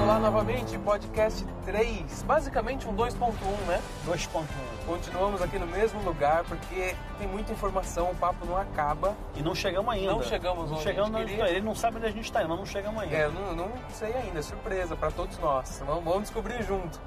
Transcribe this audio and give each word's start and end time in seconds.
Olá 0.00 0.20
novamente, 0.20 0.78
podcast 0.78 1.44
3, 1.64 2.22
basicamente 2.22 2.88
um 2.88 2.94
2.1, 2.94 3.34
né? 3.66 3.82
2.1. 4.06 4.44
Continuamos 4.86 5.42
aqui 5.42 5.58
no 5.58 5.66
mesmo 5.66 6.00
lugar 6.02 6.44
porque 6.44 6.94
tem 7.18 7.26
muita 7.26 7.52
informação, 7.52 8.12
o 8.12 8.14
papo 8.14 8.46
não 8.46 8.56
acaba. 8.56 9.16
E 9.34 9.42
não 9.42 9.54
chegamos 9.54 9.92
ainda. 9.92 10.12
Não 10.12 10.22
chegamos 10.22 10.70
Não 10.70 10.76
onde 10.76 10.84
chegamos 10.84 11.14
a 11.14 11.18
gente 11.26 11.40
onde. 11.40 11.50
Ele 11.50 11.60
não 11.60 11.74
sabe 11.74 11.96
onde 11.96 12.06
a 12.06 12.10
gente 12.10 12.24
está 12.24 12.46
mas 12.46 12.56
não 12.56 12.64
chegamos 12.64 13.02
ainda. 13.02 13.16
É, 13.16 13.28
não, 13.28 13.54
não 13.56 13.72
sei 13.90 14.14
ainda, 14.14 14.38
é 14.38 14.42
surpresa 14.42 14.94
para 14.94 15.10
todos 15.10 15.36
nós. 15.38 15.82
Vamos, 15.84 16.04
vamos 16.04 16.22
descobrir 16.22 16.62
junto. 16.62 17.00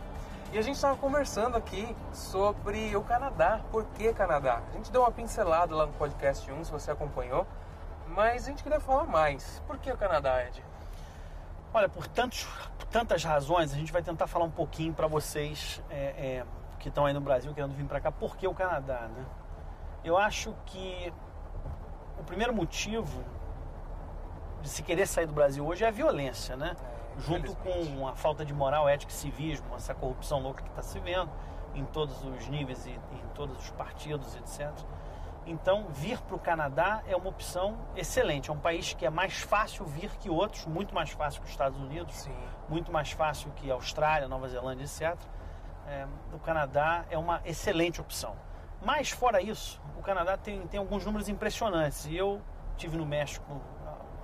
E 0.51 0.57
a 0.57 0.63
gente 0.63 0.75
estava 0.77 0.97
conversando 0.97 1.55
aqui 1.55 1.95
sobre 2.11 2.95
o 2.95 3.03
Canadá. 3.03 3.61
Por 3.71 3.85
que 3.85 4.11
Canadá? 4.13 4.63
A 4.67 4.71
gente 4.73 4.91
deu 4.91 5.01
uma 5.01 5.11
pincelada 5.11 5.75
lá 5.75 5.85
no 5.85 5.93
podcast 5.93 6.51
1, 6.51 6.63
se 6.63 6.71
você 6.71 6.89
acompanhou. 6.89 7.45
Mas 8.07 8.45
a 8.45 8.49
gente 8.49 8.63
queria 8.63 8.79
falar 8.79 9.03
mais. 9.03 9.61
Por 9.67 9.77
que 9.77 9.91
o 9.91 9.97
Canadá, 9.97 10.43
Ed? 10.43 10.65
Olha, 11.71 11.87
por, 11.87 12.07
tantos, 12.07 12.47
por 12.79 12.87
tantas 12.87 13.23
razões, 13.23 13.71
a 13.71 13.75
gente 13.75 13.91
vai 13.91 14.01
tentar 14.01 14.25
falar 14.25 14.45
um 14.45 14.49
pouquinho 14.49 14.91
para 14.91 15.05
vocês 15.05 15.83
é, 15.87 15.95
é, 15.95 16.45
que 16.79 16.89
estão 16.89 17.05
aí 17.05 17.13
no 17.13 17.21
Brasil 17.21 17.53
querendo 17.53 17.75
vir 17.75 17.85
para 17.85 18.01
cá. 18.01 18.11
Por 18.11 18.35
que 18.35 18.47
o 18.47 18.53
Canadá, 18.55 19.07
né? 19.07 19.23
Eu 20.03 20.17
acho 20.17 20.55
que 20.65 21.13
o 22.17 22.23
primeiro 22.23 22.55
motivo 22.55 23.23
de 24.63 24.69
se 24.69 24.81
querer 24.81 25.05
sair 25.05 25.27
do 25.27 25.33
Brasil 25.33 25.63
hoje 25.63 25.83
é 25.83 25.87
a 25.87 25.91
violência, 25.91 26.57
né? 26.57 26.75
É, 26.75 26.98
Junto 27.19 27.55
com 27.55 28.07
a 28.07 28.15
falta 28.15 28.45
de 28.45 28.53
moral, 28.53 28.87
ética 28.87 29.11
e 29.11 29.15
civismo, 29.15 29.75
essa 29.75 29.93
corrupção 29.93 30.39
louca 30.39 30.63
que 30.63 30.69
está 30.69 30.81
se 30.81 30.99
vendo 30.99 31.29
em 31.75 31.85
todos 31.85 32.23
os 32.23 32.47
níveis 32.47 32.85
e 32.85 32.91
em 32.91 33.27
todos 33.33 33.57
os 33.57 33.69
partidos, 33.71 34.35
etc. 34.35 34.71
Então, 35.45 35.87
vir 35.89 36.19
para 36.21 36.35
o 36.35 36.39
Canadá 36.39 37.01
é 37.07 37.15
uma 37.15 37.29
opção 37.29 37.77
excelente. 37.95 38.49
É 38.49 38.53
um 38.53 38.59
país 38.59 38.93
que 38.93 39.05
é 39.05 39.09
mais 39.09 39.39
fácil 39.39 39.85
vir 39.85 40.11
que 40.17 40.29
outros, 40.29 40.65
muito 40.65 40.93
mais 40.93 41.09
fácil 41.11 41.41
que 41.41 41.47
os 41.47 41.51
Estados 41.51 41.79
Unidos, 41.79 42.13
Sim. 42.15 42.35
muito 42.67 42.91
mais 42.91 43.11
fácil 43.11 43.51
que 43.55 43.71
a 43.71 43.73
Austrália, 43.73 44.27
Nova 44.27 44.47
Zelândia, 44.47 44.83
etc. 44.83 45.17
É, 45.87 46.05
o 46.33 46.39
Canadá 46.39 47.05
é 47.09 47.17
uma 47.17 47.41
excelente 47.45 47.99
opção. 47.99 48.35
Mas, 48.81 49.09
fora 49.09 49.41
isso, 49.41 49.81
o 49.97 50.01
Canadá 50.01 50.37
tem, 50.37 50.67
tem 50.67 50.79
alguns 50.79 51.03
números 51.03 51.27
impressionantes. 51.27 52.05
E 52.05 52.15
eu 52.15 52.41
tive 52.77 52.95
no 52.95 53.05
México 53.05 53.59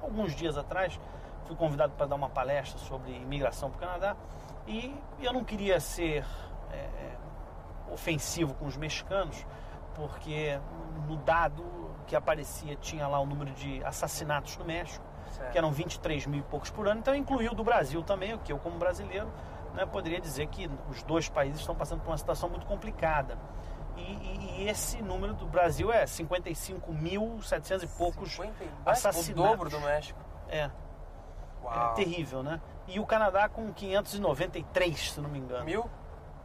alguns 0.02 0.36
dias 0.36 0.58
atrás, 0.58 1.00
fui 1.46 1.56
convidado 1.56 1.94
para 1.94 2.06
dar 2.06 2.16
uma 2.16 2.30
palestra 2.30 2.78
sobre 2.80 3.12
imigração 3.12 3.70
para 3.70 3.78
o 3.78 3.80
Canadá 3.80 4.16
e 4.68 4.96
eu 5.20 5.32
não 5.32 5.44
queria 5.44 5.80
ser 5.80 6.26
é, 6.72 6.88
ofensivo 7.92 8.54
com 8.56 8.66
os 8.66 8.76
mexicanos, 8.76 9.46
porque 9.94 10.60
no 11.08 11.16
dado 11.18 11.64
que 12.08 12.16
aparecia 12.16 12.76
tinha 12.76 13.08
lá 13.08 13.20
o 13.20 13.26
número 13.26 13.52
de 13.52 13.84
assassinatos 13.84 14.58
no 14.58 14.66
México, 14.66 15.04
Certo. 15.32 15.52
que 15.52 15.58
eram 15.58 15.72
23 15.72 16.28
mil 16.28 16.40
e 16.40 16.44
poucos 16.44 16.70
por 16.70 16.88
ano, 16.88 17.00
então 17.00 17.14
incluiu 17.16 17.54
do 17.54 17.64
Brasil 17.64 18.02
também, 18.04 18.34
o 18.34 18.40
que 18.40 18.52
eu 18.54 18.60
como 18.60 18.78
brasileiro 18.78 19.28
né, 19.74 19.86
poderia 19.86 20.22
dizer 20.22 20.48
que 20.48 20.70
os 20.90 21.04
dois 21.04 21.28
países 21.28 21.60
estão 21.60 21.76
passando 21.76 22.02
por 22.02 22.10
uma 22.12 22.18
situação 22.18 22.48
muito 22.50 22.66
complicada. 22.66 23.38
E, 23.98 24.02
e- 24.02 24.62
e 24.64 24.70
esse 24.70 25.02
número 25.02 25.34
do 25.34 25.46
Brasil 25.46 25.92
é 25.92 26.06
55.700 26.06 27.84
e 27.84 27.88
poucos 27.88 28.32
50 28.32 28.64
e 28.64 28.68
mais, 28.86 28.98
assassinatos. 29.06 29.30
O 29.30 29.34
dobro 29.50 29.70
do 29.70 29.80
México. 29.82 30.20
É, 30.48 30.70
é 31.72 31.78
Uau. 31.78 31.94
terrível, 31.94 32.44
né? 32.44 32.62
E 32.88 33.00
o 33.00 33.06
Canadá 33.06 33.50
com 33.50 33.72
593, 33.74 35.12
se 35.14 35.22
não 35.22 35.30
me 35.30 35.40
engano. 35.40 35.66
Mil? 35.66 35.90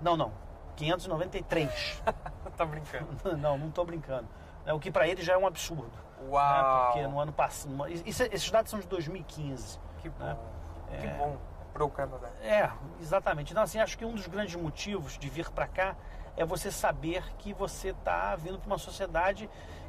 Não, 0.00 0.16
não. 0.16 0.32
593. 0.77 2.02
tá 2.56 2.64
brincando. 2.64 3.08
não, 3.36 3.58
não 3.58 3.68
estou 3.68 3.84
brincando. 3.84 4.28
É, 4.64 4.72
o 4.72 4.78
que 4.80 4.90
para 4.90 5.06
ele 5.06 5.22
já 5.22 5.34
é 5.34 5.38
um 5.38 5.46
absurdo. 5.46 5.90
Uau. 6.28 6.42
Né? 6.42 6.86
Porque 6.92 7.06
no 7.06 7.20
ano 7.20 7.32
passado. 7.32 7.88
isso- 7.88 8.22
esses 8.24 8.50
dados 8.50 8.70
são 8.70 8.80
de 8.80 8.86
2015. 8.86 9.78
Que 9.98 10.08
bom. 10.08 10.24
né? 10.24 10.36
Que 11.00 11.06
É. 11.06 11.10
bom 11.14 11.36
pro 11.72 11.88
Canadá. 11.88 12.28
É, 12.42 12.68
exatamente. 13.00 13.52
Então, 13.52 13.62
assim, 13.62 13.78
acho 13.78 13.96
que 13.96 14.05
um 14.05 14.12
dos 14.14 14.27
grandes 14.27 14.56
motivos 14.56 15.16
de 15.18 15.28
vir 15.28 15.50
para 15.50 15.66
cá 15.66 15.95
é 16.36 16.45
você 16.45 16.70
saber 16.70 17.22
que 17.39 17.52
você 17.52 17.89
está 17.90 18.34
vindo 18.36 18.58
para 18.58 18.66
uma 18.66 18.78
sociedade 18.78 19.48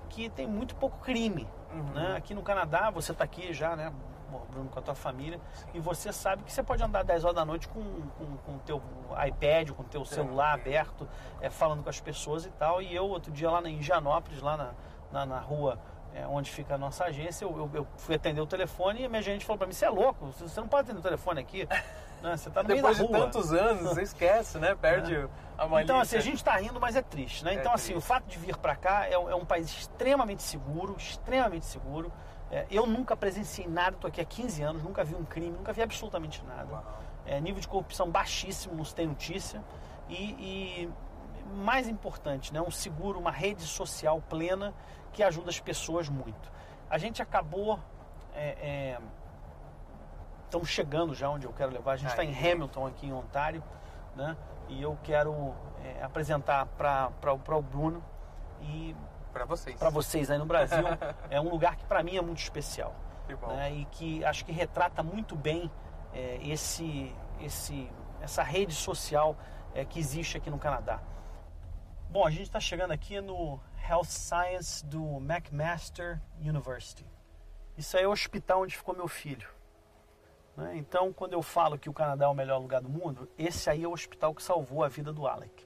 que 0.10 0.30
tem 0.30 0.46
muito 0.48 0.76
pouco 0.76 0.98
crime. 1.00 1.48
Uhum. 1.74 1.84
Né? 1.94 2.16
Aqui 2.18 2.34
no 2.34 2.42
Canadá, 2.44 2.90
você 2.90 3.14
está 3.14 3.24
aqui 3.24 3.54
já, 3.54 3.76
né, 3.76 3.92
Bruno, 4.40 4.70
com 4.70 4.80
a 4.80 4.82
tua 4.82 4.96
família, 4.96 5.40
e 5.74 5.80
você 5.80 6.12
sabe 6.12 6.44
que 6.44 6.52
você 6.52 6.64
pode 6.64 6.84
andar 6.84 7.04
10 7.04 7.24
horas 7.24 7.36
da 7.36 7.46
noite 7.46 7.68
com 7.68 7.82
com 7.82 8.38
com 8.46 8.56
o 8.56 8.60
teu 8.66 8.82
iPad, 9.28 9.72
com 9.72 9.84
o 9.84 9.86
teu 9.86 10.06
celular 10.06 10.54
aberto, 10.54 11.08
é, 11.40 11.50
falando 11.50 11.84
com 11.84 11.90
as 11.90 12.00
pessoas 12.00 12.46
e 12.46 12.50
tal. 12.52 12.82
E 12.82 12.96
eu, 12.96 13.06
outro 13.06 13.32
dia, 13.32 13.50
lá 13.50 13.62
em 13.68 13.80
Higienópolis, 13.80 14.42
lá 14.42 14.58
na, 14.58 14.72
na, 15.12 15.26
na 15.26 15.40
rua 15.40 15.78
é, 16.14 16.26
onde 16.28 16.52
fica 16.52 16.76
a 16.76 16.78
nossa 16.78 17.06
agência, 17.06 17.46
eu, 17.46 17.56
eu, 17.58 17.70
eu 17.74 17.88
fui 17.98 18.16
atender 18.16 18.42
o 18.42 18.46
telefone 18.48 19.02
e 19.02 19.06
a 19.06 19.10
minha 19.10 19.22
gerente 19.22 19.46
falou 19.46 19.58
para 19.58 19.68
mim, 19.68 19.74
você 19.74 19.86
é 19.86 19.90
louco, 19.90 20.26
você 20.38 20.60
não 20.60 20.68
pode 20.68 20.84
atender 20.84 21.00
o 21.00 21.04
telefone 21.04 21.40
aqui, 21.40 21.68
né? 22.22 22.36
você 22.36 22.50
está 22.50 22.62
no 22.62 22.68
Depois 22.68 22.98
meio 22.98 23.08
de 23.08 23.14
da 23.14 23.20
rua. 23.20 23.32
tantos 23.32 23.54
anos, 23.54 23.84
você 23.84 24.02
esquece, 24.02 24.58
né? 24.60 24.76
Perde 24.76 25.16
a 25.58 25.68
malícia. 25.68 25.84
Então, 25.84 26.00
assim, 26.00 26.18
a 26.18 26.22
gente 26.22 26.36
está 26.36 26.56
rindo, 26.58 26.80
mas 26.80 26.96
é 26.96 27.02
triste, 27.02 27.46
né? 27.46 27.52
É 27.52 27.56
Então, 27.56 27.74
assim, 27.74 27.94
triste. 27.94 27.98
o 27.98 28.02
fato 28.02 28.26
de 28.26 28.38
vir 28.38 28.58
para 28.58 28.76
cá 28.76 29.08
é, 29.08 29.14
é 29.14 29.36
um 29.36 29.46
país 29.46 29.70
extremamente 29.70 30.44
seguro, 30.44 30.96
extremamente 30.98 31.66
seguro. 31.66 32.12
É, 32.52 32.66
eu 32.70 32.86
nunca 32.86 33.16
presenciei 33.16 33.68
nada, 33.68 33.96
estou 33.96 34.10
aqui 34.10 34.20
há 34.20 34.26
15 34.26 34.62
anos, 34.62 34.84
nunca 34.84 35.04
vi 35.04 35.16
um 35.16 35.24
crime, 35.24 35.56
nunca 35.56 35.72
vi 35.72 35.82
absolutamente 35.82 36.44
nada. 36.46 36.84
É, 37.26 37.40
nível 37.40 37.62
de 37.62 37.68
corrupção 37.68 38.10
baixíssimo, 38.10 38.76
não 38.76 38.84
se 38.84 38.94
tem 38.94 39.08
notícia. 39.08 39.64
E, 40.10 40.16
e 40.16 40.90
mais 41.56 41.88
importante, 41.88 42.54
né, 42.54 42.62
um 42.62 42.72
seguro, 42.72 43.18
uma 43.18 43.32
rede 43.32 43.64
social 43.64 44.22
plena 44.30 44.74
que 45.14 45.24
ajuda 45.24 45.50
as 45.50 45.60
pessoas 45.60 46.10
muito. 46.10 46.52
A 46.90 46.98
gente 46.98 47.22
acabou. 47.22 47.80
é, 48.36 48.50
é, 48.62 49.02
estamos 50.46 50.68
chegando 50.68 51.16
já 51.16 51.30
onde 51.30 51.46
eu 51.46 51.54
quero 51.54 51.72
levar. 51.72 51.94
A 51.94 51.96
gente 51.96 52.10
está 52.10 52.26
em. 52.26 52.36
Hamilton, 52.36 52.86
aqui 52.88 53.08
em 53.08 53.14
Ontário, 53.14 53.64
né? 54.16 54.36
E 54.68 54.82
eu 54.82 54.98
quero 55.02 55.56
é, 55.84 56.04
apresentar 56.04 56.66
para 56.66 57.34
o 57.34 57.62
Bruno 57.62 58.04
e 58.62 58.96
Pra 59.32 59.46
vocês. 59.46 59.78
para 59.78 59.90
vocês 59.90 60.30
aí 60.30 60.38
no 60.38 60.46
Brasil. 60.46 60.84
é 61.30 61.40
um 61.40 61.50
lugar 61.50 61.76
que 61.76 61.86
para 61.86 62.04
mim 62.04 62.18
é 62.18 62.22
muito 62.22 62.40
especial 62.40 62.94
Que 63.28 63.36
bom. 63.36 63.48
né, 63.48 63.72
e 63.74 63.86
que 63.86 64.24
acho 64.26 64.44
que 64.46 64.52
retrata 64.52 65.02
muito 65.02 65.36
bem 65.36 65.72
é, 66.14 66.40
esse, 66.44 67.16
esse, 67.40 67.90
essa 68.22 68.44
rede 68.44 68.74
social 68.74 69.38
é, 69.74 69.86
que 69.86 70.00
existe 70.00 70.38
aqui 70.38 70.50
no 70.50 70.60
Canadá. 70.60 71.02
Bom, 72.10 72.26
a 72.26 72.30
gente 72.30 72.44
está 72.44 72.60
chegando 72.60 72.92
aqui 72.92 73.22
no 73.22 73.58
Health 73.90 74.04
Science 74.06 74.86
do 74.86 75.18
McMaster 75.22 76.22
University. 76.42 77.06
Isso 77.78 77.96
aí 77.96 78.04
é 78.04 78.08
o 78.08 78.12
hospital 78.12 78.64
onde 78.64 78.76
ficou 78.76 78.94
meu 78.94 79.08
filho. 79.08 79.48
né? 80.58 80.76
Então, 80.76 81.14
quando 81.14 81.34
eu 81.34 81.42
falo 81.42 81.80
que 81.80 81.90
o 81.90 81.94
Canadá 81.94 82.26
é 82.26 82.28
o 82.28 82.34
melhor 82.34 82.58
lugar 82.60 82.82
do 82.82 82.90
mundo, 82.90 83.30
esse 83.38 83.70
aí 83.70 83.84
é 83.84 83.88
o 83.88 83.94
hospital 83.94 84.36
que 84.36 84.44
salvou 84.44 84.84
a 84.84 84.90
vida 84.90 85.14
do 85.14 85.26
Alec. 85.26 85.66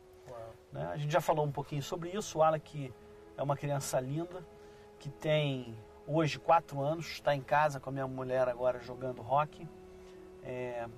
Né? 0.72 0.86
A 0.92 0.98
gente 0.98 1.12
já 1.12 1.22
falou 1.22 1.46
um 1.46 1.52
pouquinho 1.52 1.82
sobre 1.82 2.10
isso. 2.10 2.38
O 2.38 2.44
Alec 2.44 2.94
é 3.38 3.44
uma 3.44 3.56
criança 3.56 4.00
linda 4.00 4.46
que 5.00 5.10
tem 5.10 5.78
hoje 6.08 6.40
quatro 6.40 6.82
anos, 6.82 7.08
está 7.08 7.36
em 7.36 7.42
casa 7.42 7.80
com 7.80 7.90
a 7.90 7.94
minha 7.94 8.08
mulher 8.08 8.48
agora 8.48 8.80
jogando 8.80 9.22
hockey. 9.22 9.68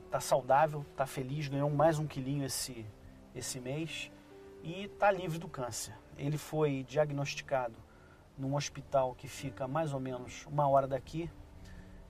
Está 0.06 0.20
saudável, 0.20 0.86
está 0.92 1.06
feliz, 1.06 1.48
ganhou 1.48 1.70
mais 1.70 2.00
um 2.00 2.06
quilinho 2.06 2.46
esse, 2.46 2.86
esse 3.34 3.62
mês 3.62 4.12
e 4.62 4.84
está 4.84 5.10
livre 5.10 5.40
do 5.40 5.48
câncer. 5.48 5.96
Ele 6.18 6.38
foi 6.38 6.84
diagnosticado 6.84 7.76
num 8.38 8.56
hospital 8.56 9.16
que 9.16 9.28
fica 9.28 9.68
mais 9.68 9.94
ou 9.94 10.00
menos 10.00 10.46
uma 10.48 10.68
hora 10.68 10.86
daqui, 10.86 11.32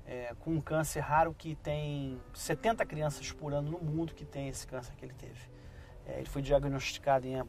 é, 0.05 0.33
com 0.39 0.51
um 0.51 0.61
câncer 0.61 1.01
raro 1.01 1.33
que 1.33 1.55
tem 1.55 2.19
70 2.33 2.85
crianças 2.85 3.31
por 3.31 3.53
ano 3.53 3.71
no 3.71 3.79
mundo 3.79 4.15
que 4.15 4.25
tem 4.25 4.47
esse 4.47 4.65
câncer 4.65 4.95
que 4.95 5.05
ele 5.05 5.13
teve. 5.13 5.49
É, 6.07 6.17
ele 6.17 6.29
foi 6.29 6.41
diagnosticado 6.41 7.27
em 7.27 7.43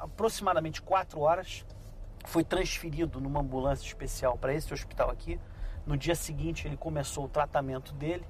aproximadamente 0.00 0.82
4 0.82 1.20
horas, 1.20 1.64
foi 2.26 2.44
transferido 2.44 3.20
numa 3.20 3.40
ambulância 3.40 3.86
especial 3.86 4.36
para 4.36 4.52
esse 4.52 4.74
hospital 4.74 5.10
aqui. 5.10 5.40
No 5.86 5.96
dia 5.96 6.14
seguinte 6.14 6.66
ele 6.66 6.76
começou 6.76 7.24
o 7.24 7.28
tratamento 7.28 7.94
dele 7.94 8.26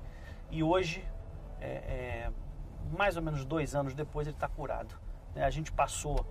e 0.50 0.62
hoje, 0.62 1.02
é, 1.60 1.66
é, 1.66 2.30
mais 2.96 3.16
ou 3.16 3.22
menos 3.22 3.44
dois 3.44 3.74
anos 3.74 3.94
depois, 3.94 4.26
ele 4.26 4.36
está 4.36 4.48
curado. 4.48 4.94
né? 5.34 5.44
A 5.44 5.50
gente 5.50 5.72
passou 5.72 6.24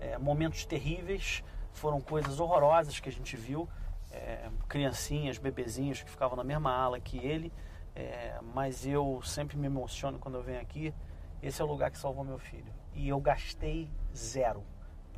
é, 0.00 0.16
momentos 0.18 0.64
terríveis, 0.64 1.44
foram 1.72 2.00
coisas 2.00 2.40
horrorosas 2.40 2.98
que 2.98 3.08
a 3.08 3.12
gente 3.12 3.36
viu, 3.36 3.68
é, 4.10 4.48
criancinhas, 4.66 5.36
bebezinhos 5.36 6.02
que 6.02 6.10
ficavam 6.10 6.36
na 6.36 6.42
mesma 6.42 6.72
ala 6.74 6.98
que 6.98 7.18
ele, 7.18 7.52
é, 7.94 8.40
mas 8.54 8.86
eu 8.86 9.20
sempre 9.22 9.58
me 9.58 9.66
emociono 9.66 10.18
quando 10.18 10.36
eu 10.36 10.42
venho 10.42 10.60
aqui. 10.60 10.94
Esse 11.42 11.60
é 11.60 11.64
o 11.64 11.68
lugar 11.68 11.90
que 11.90 11.98
salvou 11.98 12.24
meu 12.24 12.38
filho. 12.38 12.72
E 12.94 13.08
eu 13.08 13.20
gastei 13.20 13.90
zero, 14.16 14.64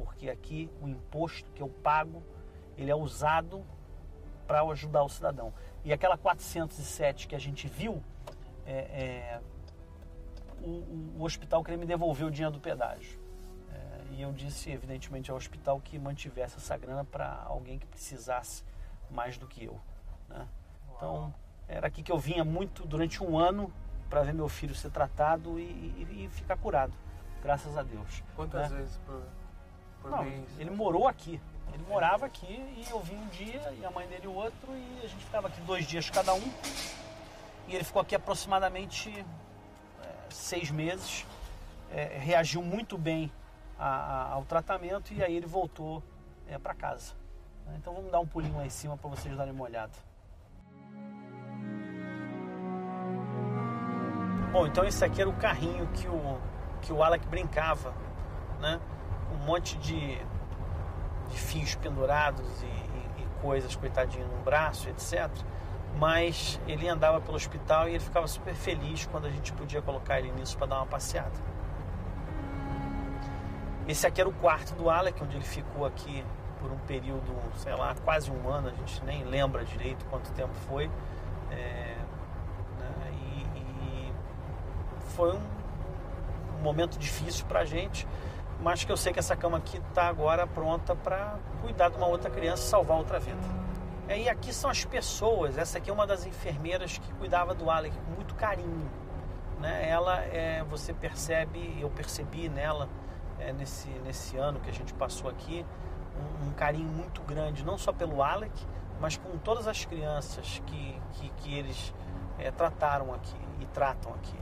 porque 0.04 0.28
aqui 0.28 0.70
o 0.80 0.88
imposto 0.88 1.50
que 1.52 1.62
eu 1.62 1.68
pago, 1.68 2.22
ele 2.76 2.90
é 2.90 2.94
usado 2.94 3.64
para 4.46 4.62
ajudar 4.62 5.02
o 5.02 5.08
cidadão. 5.08 5.52
E 5.84 5.92
aquela 5.92 6.18
407 6.18 7.28
que 7.28 7.34
a 7.34 7.38
gente 7.38 7.68
viu, 7.68 8.02
é, 8.66 8.72
é, 8.72 9.40
o, 10.60 11.16
o- 11.18 11.22
hospital 11.22 11.62
queria 11.62 11.78
me 11.78 11.86
devolver 11.86 12.26
o 12.26 12.30
dinheiro 12.30 12.52
do 12.52 12.60
pedágio. 12.60 13.18
É, 13.72 14.14
e 14.14 14.22
eu 14.22 14.32
disse, 14.32 14.70
evidentemente, 14.70 15.30
ao 15.30 15.36
hospital 15.36 15.80
que 15.80 15.98
mantivesse 15.98 16.56
essa 16.56 16.76
grana 16.76 17.04
para 17.04 17.42
alguém 17.46 17.78
que 17.78 17.86
precisasse 17.86 18.64
mais 19.10 19.38
do 19.38 19.46
que 19.46 19.64
eu. 19.64 19.80
Né? 20.28 20.46
Então, 20.96 21.34
era 21.68 21.86
aqui 21.86 22.02
que 22.02 22.12
eu 22.12 22.18
vinha 22.18 22.44
muito 22.44 22.86
durante 22.86 23.22
um 23.22 23.38
ano 23.38 23.72
para 24.10 24.22
ver 24.22 24.34
meu 24.34 24.48
filho 24.48 24.74
ser 24.74 24.90
tratado 24.90 25.58
e, 25.58 25.62
e, 25.62 26.24
e, 26.24 26.28
ficar 26.28 26.56
curado, 26.58 26.92
graças 27.42 27.78
a 27.78 27.82
Deus. 27.82 28.22
Quantas 28.36 28.70
né? 28.70 28.78
vezes 28.78 28.98
por, 28.98 29.22
por 30.02 30.10
Não, 30.10 30.24
mês? 30.24 30.44
Ele 30.58 30.70
morou 30.70 31.08
aqui. 31.08 31.40
Ele 31.72 31.84
morava 31.88 32.26
aqui 32.26 32.46
e 32.46 32.84
eu 32.90 33.00
vim 33.00 33.16
um 33.16 33.28
dia 33.28 33.74
e 33.80 33.84
a 33.84 33.90
mãe 33.90 34.06
dele 34.06 34.26
o 34.26 34.34
outro 34.34 34.68
e 34.70 35.00
a 35.02 35.08
gente 35.08 35.24
ficava 35.24 35.48
aqui 35.48 35.60
dois 35.62 35.86
dias 35.86 36.10
cada 36.10 36.34
um. 36.34 36.52
E 37.68 37.74
ele 37.74 37.84
ficou 37.84 38.02
aqui 38.02 38.14
aproximadamente 38.14 39.24
é, 40.02 40.08
seis 40.28 40.70
meses. 40.70 41.24
É, 41.90 42.18
reagiu 42.18 42.62
muito 42.62 42.98
bem 42.98 43.32
a, 43.78 43.86
a, 43.86 44.32
ao 44.32 44.44
tratamento 44.44 45.14
e 45.14 45.22
aí 45.22 45.34
ele 45.34 45.46
voltou 45.46 46.02
é, 46.46 46.58
para 46.58 46.74
casa. 46.74 47.14
Então 47.76 47.94
vamos 47.94 48.10
dar 48.10 48.20
um 48.20 48.26
pulinho 48.26 48.56
lá 48.56 48.66
em 48.66 48.70
cima 48.70 48.96
para 48.96 49.08
vocês 49.08 49.34
darem 49.36 49.52
uma 49.52 49.64
olhada. 49.64 49.92
Bom, 54.52 54.66
então 54.66 54.84
esse 54.84 55.02
aqui 55.02 55.20
era 55.20 55.30
o 55.30 55.36
carrinho 55.36 55.86
que 55.92 56.06
o, 56.06 56.40
que 56.82 56.92
o 56.92 57.02
Alec 57.02 57.26
brincava, 57.26 57.94
né? 58.60 58.78
Um 59.32 59.44
monte 59.44 59.76
de, 59.78 60.18
de 61.30 61.38
fios 61.38 61.74
pendurados 61.74 62.62
e, 62.62 62.66
e, 62.66 63.22
e 63.22 63.26
coisas, 63.40 63.74
coitadinho, 63.74 64.26
no 64.26 64.42
braço, 64.42 64.88
etc. 64.88 65.30
Mas 65.98 66.60
ele 66.66 66.88
andava 66.88 67.20
pelo 67.20 67.36
hospital 67.36 67.88
e 67.88 67.92
ele 67.92 68.00
ficava 68.00 68.26
super 68.26 68.54
feliz 68.54 69.06
quando 69.06 69.26
a 69.26 69.30
gente 69.30 69.52
podia 69.52 69.82
colocar 69.82 70.18
ele 70.18 70.32
nisso 70.32 70.56
para 70.56 70.68
dar 70.68 70.76
uma 70.76 70.86
passeada. 70.86 71.32
Esse 73.86 74.06
aqui 74.06 74.20
era 74.20 74.30
o 74.30 74.32
quarto 74.32 74.74
do 74.74 74.88
Alec, 74.88 75.22
onde 75.22 75.36
ele 75.36 75.44
ficou 75.44 75.84
aqui 75.84 76.24
por 76.60 76.70
um 76.70 76.78
período, 76.78 77.34
sei 77.56 77.74
lá, 77.74 77.94
quase 78.04 78.30
um 78.30 78.48
ano, 78.48 78.68
a 78.68 78.70
gente 78.70 79.04
nem 79.04 79.24
lembra 79.24 79.64
direito 79.64 80.04
quanto 80.06 80.30
tempo 80.32 80.54
foi. 80.68 80.88
É, 81.50 81.96
né, 82.78 83.12
e, 83.12 83.58
e, 83.58 84.12
foi 85.16 85.32
um, 85.32 85.40
um 86.58 86.62
momento 86.62 86.96
difícil 86.96 87.44
para 87.46 87.60
a 87.60 87.64
gente, 87.64 88.06
mas 88.62 88.84
que 88.84 88.92
eu 88.92 88.96
sei 88.96 89.12
que 89.12 89.18
essa 89.18 89.34
cama 89.34 89.58
aqui 89.58 89.78
está 89.78 90.06
agora 90.06 90.46
pronta 90.46 90.94
para 90.94 91.36
cuidar 91.60 91.88
de 91.88 91.96
uma 91.96 92.06
outra 92.06 92.30
criança 92.30 92.62
e 92.62 92.66
salvar 92.66 92.96
outra 92.96 93.18
vida. 93.18 93.40
É, 94.08 94.18
e 94.20 94.28
aqui 94.28 94.52
são 94.52 94.70
as 94.70 94.84
pessoas. 94.84 95.58
Essa 95.58 95.78
aqui 95.78 95.90
é 95.90 95.92
uma 95.92 96.06
das 96.06 96.24
enfermeiras 96.24 96.96
que 96.96 97.12
cuidava 97.14 97.54
do 97.54 97.68
Alec 97.68 97.96
com 97.96 98.12
muito 98.12 98.34
carinho. 98.36 98.88
Né? 99.60 99.88
Ela, 99.88 100.20
é, 100.22 100.62
você 100.64 100.92
percebe, 100.92 101.76
eu 101.80 101.90
percebi 101.90 102.48
nela 102.48 102.88
é, 103.38 103.52
nesse, 103.52 103.88
nesse 104.04 104.36
ano 104.36 104.60
que 104.60 104.70
a 104.70 104.72
gente 104.72 104.94
passou 104.94 105.28
aqui, 105.28 105.66
um, 106.16 106.48
um, 106.48 106.52
carinho 106.52 106.88
muito 106.88 107.20
grande, 107.22 107.64
não 107.64 107.76
só 107.76 107.92
pelo 107.92 108.22
Alec, 108.22 108.52
mas 109.00 109.16
com 109.16 109.36
todas 109.38 109.66
as 109.66 109.84
crianças 109.84 110.62
que, 110.66 111.00
que, 111.14 111.28
que 111.38 111.58
eles 111.58 111.92
é, 112.38 112.50
trataram 112.50 113.12
aqui 113.12 113.40
e 113.60 113.66
tratam 113.66 114.12
aqui. 114.14 114.38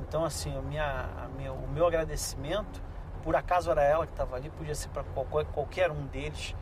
Então, 0.00 0.24
assim, 0.24 0.56
a 0.56 0.62
minha, 0.62 1.08
a 1.24 1.28
minha, 1.36 1.52
o 1.52 1.68
meu 1.68 1.86
agradecimento, 1.86 2.80
por 3.26 3.34
acaso 3.34 3.72
era 3.72 3.82
ela 3.82 4.06
que 4.06 4.12
estava 4.12 4.36
ali, 4.36 4.48
podia 4.50 4.72
ser 4.76 4.88
para 4.90 5.02
qualquer, 5.02 5.44
qualquer 5.46 5.90
um 5.90 6.06
deles 6.06 6.54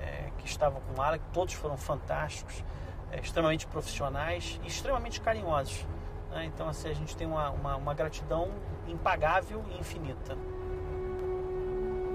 é, 0.00 0.30
que 0.38 0.46
estava 0.46 0.80
com 0.80 1.02
Alec, 1.02 1.24
todos 1.32 1.52
foram 1.54 1.76
fantásticos, 1.76 2.62
é, 3.10 3.18
extremamente 3.18 3.66
profissionais 3.66 4.60
e 4.62 4.68
extremamente 4.68 5.20
carinhosos. 5.20 5.84
Né? 6.30 6.44
Então, 6.44 6.68
assim, 6.68 6.88
a 6.88 6.94
gente 6.94 7.16
tem 7.16 7.26
uma, 7.26 7.50
uma, 7.50 7.74
uma 7.74 7.92
gratidão 7.92 8.52
impagável 8.86 9.64
e 9.72 9.80
infinita. 9.80 10.38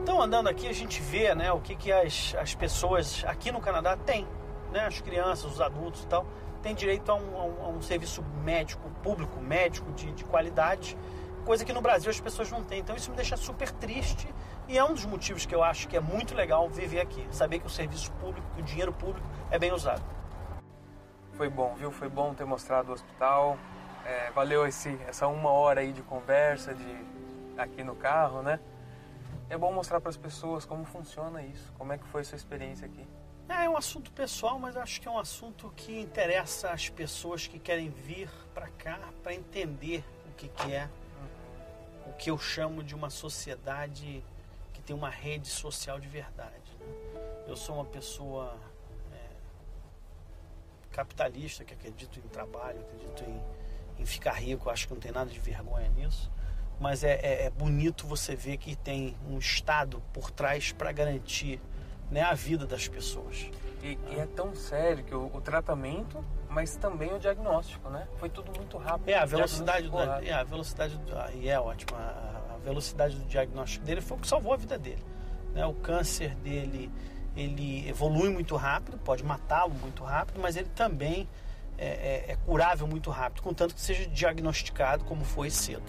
Então, 0.01 0.21
andando 0.21 0.47
aqui, 0.47 0.69
a 0.69 0.73
gente 0.73 1.01
vê 1.01 1.35
né, 1.35 1.51
o 1.51 1.59
que, 1.59 1.75
que 1.75 1.91
as, 1.91 2.33
as 2.39 2.55
pessoas 2.55 3.25
aqui 3.27 3.51
no 3.51 3.59
Canadá 3.59 3.97
têm. 3.97 4.25
Né, 4.71 4.85
as 4.85 5.01
crianças, 5.01 5.51
os 5.51 5.59
adultos 5.59 6.03
e 6.03 6.07
tal, 6.07 6.25
têm 6.63 6.73
direito 6.73 7.11
a 7.11 7.15
um, 7.15 7.37
a 7.37 7.43
um, 7.43 7.65
a 7.65 7.67
um 7.67 7.81
serviço 7.81 8.23
médico, 8.45 8.89
público, 9.03 9.41
médico 9.41 9.91
de, 9.91 10.13
de 10.13 10.23
qualidade, 10.23 10.97
coisa 11.47 11.63
que 11.63 11.71
no 11.71 11.81
Brasil 11.81 12.11
as 12.11 12.19
pessoas 12.19 12.51
não 12.51 12.61
têm. 12.63 12.79
Então, 12.79 12.95
isso 12.95 13.09
me 13.09 13.15
deixa 13.15 13.37
super 13.37 13.71
triste 13.71 14.27
e 14.67 14.77
é 14.77 14.83
um 14.83 14.93
dos 14.93 15.05
motivos 15.05 15.45
que 15.45 15.55
eu 15.55 15.63
acho 15.63 15.87
que 15.87 15.95
é 15.95 15.99
muito 15.99 16.35
legal 16.35 16.69
viver 16.69 16.99
aqui. 16.99 17.25
Saber 17.31 17.59
que 17.59 17.65
o 17.65 17.69
serviço 17.69 18.11
público, 18.13 18.45
que 18.53 18.61
o 18.61 18.63
dinheiro 18.63 18.91
público 18.91 19.25
é 19.49 19.57
bem 19.57 19.71
usado. 19.71 20.03
Foi 21.31 21.49
bom, 21.49 21.73
viu? 21.75 21.89
Foi 21.89 22.09
bom 22.09 22.33
ter 22.33 22.45
mostrado 22.45 22.89
o 22.89 22.93
hospital. 22.93 23.57
É, 24.05 24.29
valeu 24.31 24.67
esse, 24.67 24.99
essa 25.07 25.25
uma 25.27 25.49
hora 25.49 25.79
aí 25.79 25.93
de 25.93 26.01
conversa 26.01 26.73
de 26.73 27.07
aqui 27.57 27.83
no 27.83 27.95
carro, 27.95 28.41
né? 28.41 28.59
é 29.49 29.57
bom 29.57 29.71
mostrar 29.71 30.01
para 30.01 30.09
as 30.09 30.17
pessoas 30.17 30.65
como 30.65 30.83
funciona 30.85 31.41
isso, 31.41 31.73
como 31.77 31.93
é 31.93 31.97
que 31.97 32.05
foi 32.07 32.21
a 32.21 32.23
sua 32.23 32.35
experiência 32.35 32.85
aqui. 32.85 33.07
É, 33.49 33.65
é 33.65 33.69
um 33.69 33.77
assunto 33.77 34.11
pessoal, 34.11 34.59
mas 34.59 34.75
acho 34.75 34.99
que 34.99 35.07
é 35.07 35.11
um 35.11 35.17
assunto 35.17 35.71
que 35.75 35.99
interessa 35.99 36.71
as 36.71 36.89
pessoas 36.89 37.47
que 37.47 37.57
querem 37.57 37.89
vir 37.89 38.29
para 38.53 38.67
cá 38.67 38.99
para 39.23 39.33
entender 39.33 40.03
o 40.29 40.33
que, 40.33 40.49
que 40.49 40.73
é 40.73 40.89
que 42.17 42.29
eu 42.29 42.37
chamo 42.37 42.83
de 42.83 42.95
uma 42.95 43.09
sociedade 43.09 44.23
que 44.73 44.81
tem 44.81 44.95
uma 44.95 45.09
rede 45.09 45.47
social 45.47 45.99
de 45.99 46.07
verdade. 46.07 46.75
Né? 46.79 46.85
Eu 47.47 47.55
sou 47.55 47.75
uma 47.75 47.85
pessoa 47.85 48.57
é, 49.13 49.29
capitalista 50.91 51.63
que 51.63 51.73
acredito 51.73 52.19
em 52.19 52.27
trabalho, 52.29 52.79
acredito 52.81 53.23
em, 53.23 54.01
em 54.01 54.05
ficar 54.05 54.33
rico, 54.33 54.69
acho 54.69 54.87
que 54.87 54.93
não 54.93 55.01
tem 55.01 55.11
nada 55.11 55.29
de 55.29 55.39
vergonha 55.39 55.89
nisso 55.89 56.31
mas 56.79 57.03
é, 57.03 57.13
é, 57.15 57.45
é 57.45 57.49
bonito 57.49 58.05
você 58.05 58.35
ver 58.35 58.57
que 58.57 58.75
tem 58.75 59.15
um 59.29 59.37
Estado 59.37 60.01
por 60.13 60.29
trás 60.29 60.71
para 60.71 60.91
garantir 60.91 61.59
né, 62.11 62.21
a 62.21 62.33
vida 62.33 62.65
das 62.65 62.87
pessoas. 62.87 63.49
E, 63.81 63.97
e, 64.11 64.19
é 64.19 64.25
tão 64.25 64.55
sério 64.55 65.03
que 65.03 65.13
o, 65.13 65.31
o, 65.33 65.41
tratamento, 65.41 66.23
mas 66.57 66.75
também 66.75 67.13
o 67.13 67.19
diagnóstico, 67.19 67.87
né? 67.87 68.07
Foi 68.17 68.29
tudo 68.29 68.51
muito 68.57 68.79
rápido. 68.79 69.09
É, 69.09 69.13
a 69.13 69.25
velocidade, 69.25 69.87
do, 69.87 69.99
é, 69.99 70.33
a 70.33 70.43
velocidade 70.43 70.97
do, 70.97 71.13
e 71.35 71.47
é 71.47 71.59
ótimo, 71.59 71.95
a, 71.95 72.57
velocidade 72.63 73.15
do 73.15 73.25
diagnóstico 73.25 73.85
dele 73.85 74.01
foi 74.01 74.17
o 74.17 74.19
que 74.19 74.27
salvou 74.27 74.53
a 74.53 74.57
vida 74.57 74.75
dele. 74.75 75.03
Né? 75.53 75.63
O 75.67 75.75
câncer 75.75 76.33
dele, 76.37 76.91
ele 77.35 77.87
evolui 77.87 78.31
muito 78.31 78.55
rápido, 78.55 78.97
pode 78.97 79.23
matá-lo 79.23 79.75
muito 79.75 80.03
rápido, 80.03 80.39
mas 80.41 80.55
ele 80.55 80.67
também 80.69 81.29
é, 81.77 82.25
é, 82.29 82.31
é 82.31 82.35
curável 82.37 82.87
muito 82.87 83.11
rápido, 83.11 83.43
contanto 83.43 83.75
que 83.75 83.81
seja 83.81 84.07
diagnosticado 84.07 85.05
como 85.05 85.23
foi 85.23 85.51
cedo. 85.51 85.85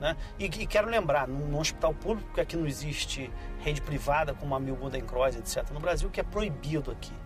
Né? 0.00 0.16
E, 0.38 0.44
e, 0.44 0.66
quero 0.68 0.88
lembrar, 0.88 1.26
num, 1.26 1.58
hospital 1.58 1.92
público, 1.92 2.32
que 2.32 2.40
aqui 2.40 2.56
não 2.56 2.68
existe 2.68 3.32
rede 3.58 3.82
privada 3.82 4.32
como 4.32 4.54
a 4.54 4.60
Mil 4.60 4.78
Cross, 5.08 5.34
etc., 5.34 5.68
no 5.72 5.80
Brasil, 5.80 6.08
que 6.08 6.20
é 6.20 6.24
proibido 6.24 6.92
aqui. 6.92 7.23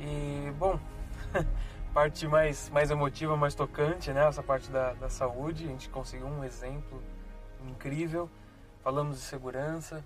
E, 0.00 0.50
bom, 0.52 0.80
parte 1.92 2.26
mais, 2.26 2.70
mais 2.70 2.90
emotiva, 2.90 3.36
mais 3.36 3.54
tocante, 3.54 4.10
né? 4.12 4.26
Essa 4.26 4.42
parte 4.42 4.70
da, 4.70 4.94
da 4.94 5.08
saúde, 5.08 5.64
a 5.64 5.68
gente 5.68 5.88
conseguiu 5.88 6.26
um 6.26 6.42
exemplo 6.42 7.02
incrível. 7.68 8.30
Falamos 8.82 9.18
de 9.18 9.22
segurança. 9.22 10.02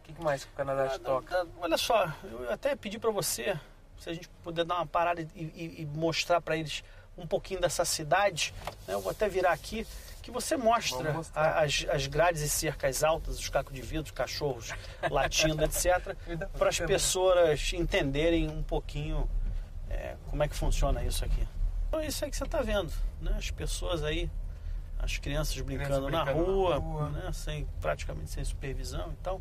O 0.00 0.02
que 0.12 0.22
mais 0.22 0.44
que 0.44 0.52
o 0.52 0.54
Canadá 0.54 0.84
ah, 0.84 0.88
te 0.88 1.00
toca? 1.00 1.46
Olha 1.60 1.78
só, 1.78 2.12
eu 2.24 2.50
até 2.50 2.76
pedi 2.76 2.98
para 2.98 3.10
você, 3.10 3.58
se 3.98 4.10
a 4.10 4.14
gente 4.14 4.28
puder 4.42 4.64
dar 4.64 4.76
uma 4.76 4.86
parada 4.86 5.20
e, 5.20 5.28
e, 5.34 5.82
e 5.82 5.86
mostrar 5.86 6.40
para 6.40 6.56
eles 6.56 6.82
um 7.16 7.26
pouquinho 7.26 7.60
dessa 7.60 7.84
cidade, 7.84 8.54
né? 8.86 8.94
eu 8.94 9.00
vou 9.00 9.10
até 9.10 9.28
virar 9.28 9.52
aqui, 9.52 9.86
que 10.22 10.30
você 10.30 10.56
mostra 10.56 11.14
as, 11.34 11.86
as 11.90 12.06
grades 12.06 12.42
e 12.42 12.48
cercas 12.48 13.02
altas, 13.02 13.38
os 13.38 13.48
cacos 13.48 13.74
de 13.74 13.82
vidro, 13.82 14.12
cachorros 14.12 14.72
latindo, 15.10 15.64
etc., 15.64 16.14
para 16.56 16.68
as 16.68 16.78
pessoas 16.78 17.72
entenderem 17.72 18.48
um 18.48 18.62
pouquinho 18.62 19.28
é, 19.90 20.16
como 20.28 20.42
é 20.42 20.48
que 20.48 20.54
funciona 20.54 21.02
isso 21.04 21.24
aqui. 21.24 21.46
Então, 21.88 22.00
isso 22.02 22.24
aí 22.24 22.30
que 22.30 22.36
você 22.36 22.44
está 22.44 22.60
vendo, 22.60 22.92
né? 23.20 23.34
as 23.36 23.50
pessoas 23.50 24.02
aí, 24.02 24.30
as 24.98 25.16
crianças 25.18 25.58
brincando, 25.60 26.06
crianças 26.06 26.10
brincando 26.10 26.42
na 26.42 26.44
rua, 26.46 26.70
na 26.70 26.76
rua. 26.76 27.08
Né? 27.10 27.32
Sem, 27.32 27.66
praticamente 27.80 28.30
sem 28.30 28.44
supervisão 28.44 29.10
e 29.12 29.16
tal 29.22 29.40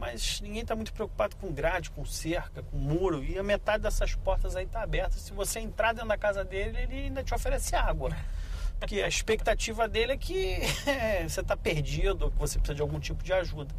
mas 0.00 0.40
ninguém 0.40 0.62
está 0.62 0.74
muito 0.74 0.94
preocupado 0.94 1.36
com 1.36 1.52
grade, 1.52 1.90
com 1.90 2.06
cerca, 2.06 2.62
com 2.62 2.76
muro, 2.78 3.22
e 3.22 3.38
a 3.38 3.42
metade 3.42 3.82
dessas 3.82 4.14
portas 4.14 4.56
aí 4.56 4.64
está 4.64 4.82
aberta. 4.82 5.18
Se 5.18 5.30
você 5.30 5.60
entrar 5.60 5.92
dentro 5.92 6.08
da 6.08 6.16
casa 6.16 6.42
dele, 6.42 6.78
ele 6.78 6.94
ainda 7.04 7.22
te 7.22 7.34
oferece 7.34 7.76
água. 7.76 8.10
Porque 8.78 9.02
a 9.02 9.08
expectativa 9.08 9.86
dele 9.86 10.12
é 10.12 10.16
que 10.16 10.54
é, 10.88 11.28
você 11.28 11.42
está 11.42 11.54
perdido, 11.54 12.30
que 12.30 12.38
você 12.38 12.58
precisa 12.58 12.74
de 12.74 12.80
algum 12.80 12.98
tipo 12.98 13.22
de 13.22 13.34
ajuda. 13.34 13.74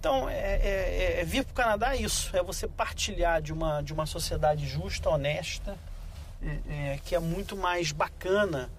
Então, 0.00 0.30
é, 0.30 0.34
é, 0.34 1.14
é, 1.18 1.20
é 1.20 1.24
vir 1.26 1.44
para 1.44 1.52
o 1.52 1.54
Canadá 1.54 1.94
é 1.94 2.00
isso, 2.00 2.34
é 2.34 2.42
você 2.42 2.66
partilhar 2.66 3.42
de 3.42 3.52
uma, 3.52 3.82
de 3.82 3.92
uma 3.92 4.06
sociedade 4.06 4.66
justa, 4.66 5.10
honesta, 5.10 5.76
é, 6.42 6.94
é 6.94 7.00
que 7.04 7.14
é 7.14 7.18
muito 7.18 7.54
mais 7.54 7.92
bacana 7.92 8.70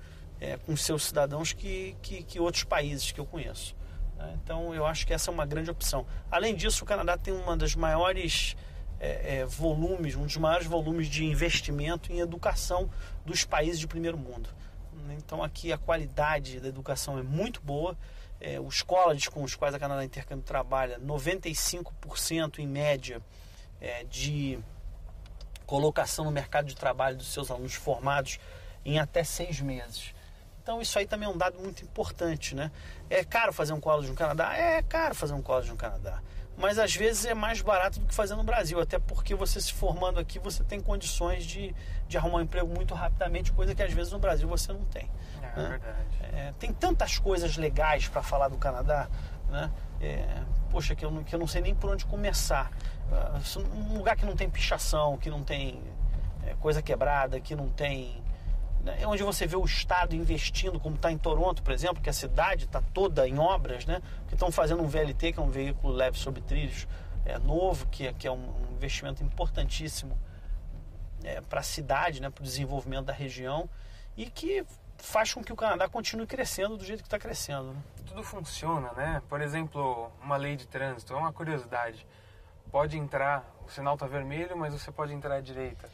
com 0.65 0.75
seus 0.75 1.05
cidadãos 1.05 1.53
que, 1.53 1.95
que, 2.01 2.23
que 2.23 2.39
outros 2.39 2.63
países 2.63 3.11
que 3.11 3.19
eu 3.19 3.27
conheço. 3.27 3.75
Né? 4.17 4.35
Então 4.43 4.73
eu 4.73 4.87
acho 4.87 5.05
que 5.05 5.13
essa 5.13 5.29
é 5.29 5.33
uma 5.33 5.45
grande 5.45 5.69
opção. 5.69 6.07
Além 6.31 6.55
disso, 6.55 6.83
o 6.83 6.87
Canadá 6.87 7.15
tem 7.15 7.31
uma 7.31 7.55
das 7.55 7.75
maiores 7.75 8.55
é, 8.99 9.37
é, 9.37 9.45
volumes, 9.45 10.15
um 10.15 10.25
dos 10.25 10.37
maiores 10.37 10.65
volumes 10.65 11.07
de 11.07 11.23
investimento 11.23 12.11
em 12.11 12.19
educação 12.19 12.89
dos 13.23 13.45
países 13.45 13.79
de 13.79 13.85
primeiro 13.85 14.17
mundo. 14.17 14.49
Então 15.17 15.43
aqui 15.43 15.71
a 15.71 15.77
qualidade 15.77 16.59
da 16.59 16.67
educação 16.67 17.19
é 17.19 17.21
muito 17.21 17.61
boa. 17.61 17.95
É, 18.41 18.59
os 18.59 18.81
colleges 18.81 19.27
com 19.27 19.43
os 19.43 19.55
quais 19.55 19.75
a 19.75 19.79
Canadá 19.79 20.03
Intercâmbio 20.03 20.43
trabalha, 20.43 20.99
95% 20.99 22.57
em 22.57 22.67
média 22.67 23.21
é, 23.79 24.03
de 24.03 24.59
colocação 25.65 26.25
no 26.25 26.31
mercado 26.31 26.65
de 26.65 26.75
trabalho 26.75 27.15
dos 27.15 27.31
seus 27.31 27.49
alunos 27.49 27.75
formados 27.75 28.39
em 28.83 28.99
até 28.99 29.23
seis 29.23 29.61
meses. 29.61 30.13
Então 30.61 30.81
isso 30.81 30.97
aí 30.99 31.07
também 31.07 31.27
é 31.27 31.31
um 31.31 31.37
dado 31.37 31.59
muito 31.59 31.83
importante, 31.83 32.53
né? 32.53 32.71
É 33.09 33.23
caro 33.23 33.53
fazer 33.53 33.73
um 33.73 33.79
college 33.79 34.09
no 34.09 34.15
Canadá? 34.15 34.55
É 34.55 34.81
caro 34.81 35.15
fazer 35.15 35.33
um 35.33 35.41
college 35.41 35.69
no 35.69 35.77
Canadá. 35.77 36.21
Mas 36.57 36.77
às 36.77 36.95
vezes 36.95 37.25
é 37.25 37.33
mais 37.33 37.61
barato 37.61 37.99
do 37.99 38.05
que 38.05 38.13
fazer 38.13 38.35
no 38.35 38.43
Brasil, 38.43 38.79
até 38.79 38.99
porque 38.99 39.33
você 39.33 39.59
se 39.59 39.73
formando 39.73 40.19
aqui, 40.19 40.37
você 40.37 40.63
tem 40.63 40.79
condições 40.79 41.43
de, 41.45 41.73
de 42.07 42.17
arrumar 42.17 42.39
um 42.39 42.41
emprego 42.41 42.67
muito 42.67 42.93
rapidamente, 42.93 43.51
coisa 43.51 43.73
que 43.73 43.81
às 43.81 43.91
vezes 43.91 44.11
no 44.11 44.19
Brasil 44.19 44.47
você 44.47 44.71
não 44.71 44.85
tem. 44.85 45.09
É 45.55 45.61
né? 45.61 45.69
verdade. 45.69 46.07
É, 46.33 46.53
tem 46.59 46.73
tantas 46.73 47.17
coisas 47.17 47.57
legais 47.57 48.07
para 48.07 48.21
falar 48.21 48.47
do 48.47 48.57
Canadá, 48.57 49.07
né? 49.49 49.71
É, 49.99 50.41
poxa, 50.69 50.95
que 50.95 51.05
eu, 51.05 51.11
não, 51.11 51.23
que 51.23 51.35
eu 51.35 51.39
não 51.39 51.47
sei 51.47 51.61
nem 51.61 51.75
por 51.75 51.91
onde 51.91 52.05
começar. 52.05 52.71
Uh, 53.11 53.59
um 53.75 53.97
lugar 53.97 54.15
que 54.15 54.25
não 54.25 54.35
tem 54.35 54.49
pichação, 54.49 55.17
que 55.17 55.29
não 55.29 55.43
tem 55.43 55.81
é, 56.45 56.55
coisa 56.55 56.81
quebrada, 56.81 57.39
que 57.39 57.55
não 57.55 57.69
tem 57.69 58.21
é 58.97 59.05
onde 59.05 59.21
você 59.21 59.45
vê 59.45 59.55
o 59.55 59.63
Estado 59.63 60.15
investindo, 60.15 60.79
como 60.79 60.95
está 60.95 61.11
em 61.11 61.17
Toronto, 61.17 61.61
por 61.61 61.71
exemplo, 61.71 62.01
que 62.01 62.09
a 62.09 62.13
cidade 62.13 62.65
está 62.65 62.81
toda 62.81 63.27
em 63.27 63.37
obras, 63.37 63.85
né? 63.85 64.01
que 64.27 64.33
estão 64.33 64.51
fazendo 64.51 64.81
um 64.81 64.87
VLT, 64.87 65.33
que 65.33 65.39
é 65.39 65.41
um 65.41 65.49
veículo 65.49 65.93
leve 65.93 66.17
sobre 66.17 66.41
trilhos 66.41 66.87
é, 67.23 67.37
novo, 67.37 67.85
que, 67.87 68.07
é, 68.07 68.13
que 68.13 68.27
é 68.27 68.31
um, 68.31 68.37
um 68.37 68.73
investimento 68.73 69.23
importantíssimo 69.23 70.17
é, 71.23 71.41
para 71.41 71.59
a 71.59 71.63
cidade, 71.63 72.21
né? 72.21 72.29
para 72.29 72.41
o 72.41 72.43
desenvolvimento 72.43 73.05
da 73.05 73.13
região, 73.13 73.69
e 74.17 74.25
que 74.25 74.65
faz 75.01 75.33
com 75.33 75.43
que 75.43 75.51
o 75.51 75.55
Canadá 75.55 75.89
continue 75.89 76.25
crescendo 76.25 76.77
do 76.77 76.85
jeito 76.85 77.01
que 77.01 77.07
está 77.07 77.19
crescendo. 77.19 77.73
Né? 77.73 77.81
Tudo 78.07 78.23
funciona, 78.23 78.91
né? 78.93 79.21
Por 79.27 79.41
exemplo, 79.41 80.11
uma 80.21 80.37
lei 80.37 80.55
de 80.55 80.67
trânsito, 80.67 81.13
é 81.13 81.17
uma 81.17 81.33
curiosidade. 81.33 82.05
Pode 82.71 82.97
entrar, 82.97 83.45
o 83.65 83.69
sinal 83.69 83.95
está 83.95 84.07
vermelho, 84.07 84.55
mas 84.55 84.73
você 84.73 84.91
pode 84.91 85.13
entrar 85.13 85.35
à 85.35 85.41
direita. 85.41 85.89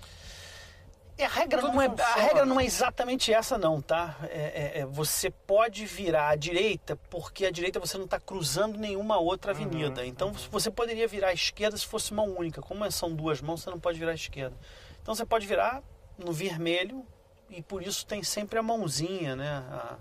É, 1.17 1.25
a, 1.25 1.29
regra 1.29 1.63
não 1.63 1.81
é, 1.81 1.87
a 1.87 2.15
regra 2.15 2.45
não 2.45 2.59
é 2.59 2.65
exatamente 2.65 3.33
essa 3.33 3.57
não, 3.57 3.81
tá? 3.81 4.15
É, 4.29 4.75
é, 4.77 4.79
é, 4.81 4.85
você 4.85 5.31
pode 5.31 5.83
virar 5.87 6.29
à 6.29 6.35
direita 6.35 6.95
porque 7.09 7.43
à 7.47 7.49
direita 7.49 7.79
você 7.79 7.97
não 7.97 8.05
está 8.05 8.19
cruzando 8.19 8.77
nenhuma 8.77 9.17
outra 9.17 9.51
uhum, 9.51 9.57
avenida. 9.57 10.01
Uhum, 10.01 10.07
então 10.07 10.27
uhum. 10.27 10.35
você 10.51 10.69
poderia 10.69 11.07
virar 11.07 11.29
à 11.29 11.33
esquerda 11.33 11.75
se 11.75 11.87
fosse 11.87 12.13
mão 12.13 12.37
única. 12.37 12.61
Como 12.61 12.89
são 12.91 13.11
duas 13.11 13.41
mãos, 13.41 13.63
você 13.63 13.69
não 13.71 13.79
pode 13.79 13.97
virar 13.97 14.11
à 14.11 14.15
esquerda. 14.15 14.55
Então 15.01 15.15
você 15.15 15.25
pode 15.25 15.47
virar 15.47 15.81
no 16.19 16.31
vermelho 16.31 17.03
e 17.49 17.61
por 17.61 17.81
isso 17.81 18.05
tem 18.05 18.23
sempre 18.23 18.59
a 18.59 18.63
mãozinha, 18.63 19.35
né? 19.35 19.63
A, 19.69 19.97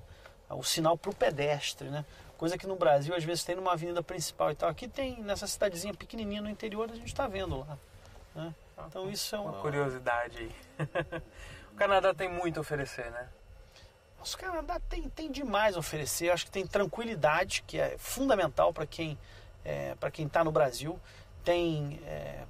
a, 0.50 0.54
o 0.54 0.62
sinal 0.62 0.96
para 0.96 1.10
o 1.10 1.14
pedestre, 1.14 1.88
né? 1.88 2.04
Coisa 2.36 2.58
que 2.58 2.66
no 2.66 2.76
Brasil 2.76 3.14
às 3.14 3.24
vezes 3.24 3.44
tem 3.44 3.56
numa 3.56 3.72
avenida 3.72 4.02
principal 4.02 4.50
e 4.50 4.54
tal. 4.54 4.68
Aqui 4.68 4.86
tem 4.86 5.22
nessa 5.22 5.46
cidadezinha 5.46 5.94
pequenininha 5.94 6.42
no 6.42 6.50
interior, 6.50 6.90
a 6.90 6.94
gente 6.94 7.06
está 7.06 7.26
vendo 7.26 7.60
lá. 7.60 7.78
Né? 8.34 8.54
Então 8.86 9.08
isso 9.08 9.34
é 9.34 9.38
uma, 9.38 9.52
uma 9.52 9.60
curiosidade 9.60 10.38
aí. 10.38 10.54
o 11.72 11.76
Canadá 11.76 12.12
tem 12.12 12.28
muito 12.28 12.58
a 12.58 12.60
oferecer, 12.60 13.10
né? 13.10 13.28
O 14.20 14.36
Canadá 14.36 14.80
tem, 14.88 15.08
tem 15.08 15.30
demais 15.30 15.76
a 15.76 15.78
oferecer. 15.78 16.26
Eu 16.26 16.34
acho 16.34 16.44
que 16.44 16.50
tem 16.50 16.66
tranquilidade, 16.66 17.62
que 17.66 17.78
é 17.78 17.96
fundamental 17.96 18.72
para 18.72 18.86
quem 18.86 19.16
é, 19.64 19.94
para 19.96 20.10
quem 20.10 20.26
está 20.26 20.44
no 20.44 20.52
Brasil. 20.52 20.98
Tem 21.44 22.00
é, 22.04 22.44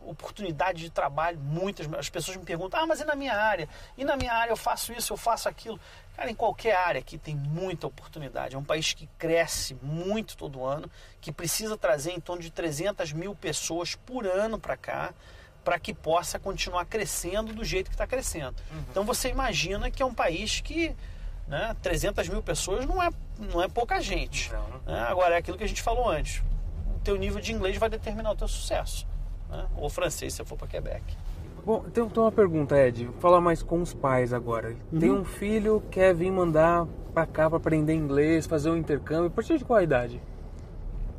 oportunidade 0.00 0.82
de 0.82 0.90
trabalho, 0.90 1.38
muitas. 1.38 1.92
As 1.94 2.08
pessoas 2.08 2.36
me 2.36 2.44
perguntam: 2.44 2.80
ah, 2.80 2.86
mas 2.86 3.00
e 3.00 3.04
na 3.04 3.14
minha 3.14 3.34
área? 3.34 3.68
E 3.96 4.04
na 4.04 4.16
minha 4.16 4.32
área 4.32 4.52
eu 4.52 4.56
faço 4.56 4.92
isso, 4.92 5.12
eu 5.12 5.16
faço 5.16 5.48
aquilo. 5.48 5.78
Cara, 6.16 6.30
em 6.30 6.34
qualquer 6.34 6.76
área 6.76 6.98
aqui 6.98 7.16
tem 7.16 7.36
muita 7.36 7.86
oportunidade. 7.86 8.54
É 8.54 8.58
um 8.58 8.64
país 8.64 8.92
que 8.92 9.08
cresce 9.18 9.74
muito 9.82 10.36
todo 10.36 10.64
ano, 10.64 10.90
que 11.20 11.30
precisa 11.30 11.76
trazer 11.76 12.12
em 12.12 12.20
torno 12.20 12.42
de 12.42 12.50
300 12.50 13.12
mil 13.12 13.34
pessoas 13.34 13.94
por 13.94 14.26
ano 14.26 14.58
para 14.58 14.76
cá 14.76 15.14
para 15.64 15.78
que 15.78 15.92
possa 15.92 16.38
continuar 16.38 16.86
crescendo 16.86 17.52
do 17.52 17.62
jeito 17.62 17.90
que 17.90 17.94
está 17.94 18.06
crescendo. 18.06 18.56
Uhum. 18.72 18.84
Então 18.90 19.04
você 19.04 19.28
imagina 19.28 19.90
que 19.90 20.02
é 20.02 20.06
um 20.06 20.14
país 20.14 20.62
que 20.62 20.96
né, 21.46 21.76
300 21.82 22.28
mil 22.28 22.42
pessoas 22.42 22.86
não 22.86 23.02
é, 23.02 23.10
não 23.38 23.62
é 23.62 23.68
pouca 23.68 24.00
gente. 24.00 24.50
Né? 24.86 25.00
Agora 25.08 25.34
é 25.34 25.38
aquilo 25.38 25.58
que 25.58 25.64
a 25.64 25.68
gente 25.68 25.82
falou 25.82 26.08
antes. 26.08 26.42
O 26.96 27.00
teu 27.00 27.16
nível 27.16 27.40
de 27.40 27.52
inglês 27.52 27.76
vai 27.76 27.88
determinar 27.90 28.30
o 28.30 28.36
teu 28.36 28.48
sucesso. 28.48 29.06
Né? 29.50 29.66
Ou 29.76 29.88
francês 29.88 30.34
se 30.34 30.44
for 30.44 30.56
para 30.56 30.68
Quebec. 30.68 31.02
Bom, 31.64 31.80
tem, 31.92 32.08
tem 32.08 32.22
uma 32.22 32.32
pergunta, 32.32 32.78
Ed. 32.78 33.04
Vou 33.04 33.14
falar 33.20 33.40
mais 33.40 33.62
com 33.62 33.82
os 33.82 33.92
pais 33.92 34.32
agora. 34.32 34.74
Uhum. 34.92 34.98
Tem 34.98 35.10
um 35.10 35.24
filho 35.24 35.82
que 35.82 36.00
quer 36.00 36.14
vir 36.14 36.30
mandar 36.30 36.86
para 37.12 37.26
cá 37.26 37.48
para 37.48 37.58
aprender 37.58 37.92
inglês, 37.92 38.46
fazer 38.46 38.70
um 38.70 38.76
intercâmbio. 38.76 39.26
A 39.26 39.30
partir 39.30 39.58
de 39.58 39.64
qual 39.64 39.82
idade? 39.82 40.20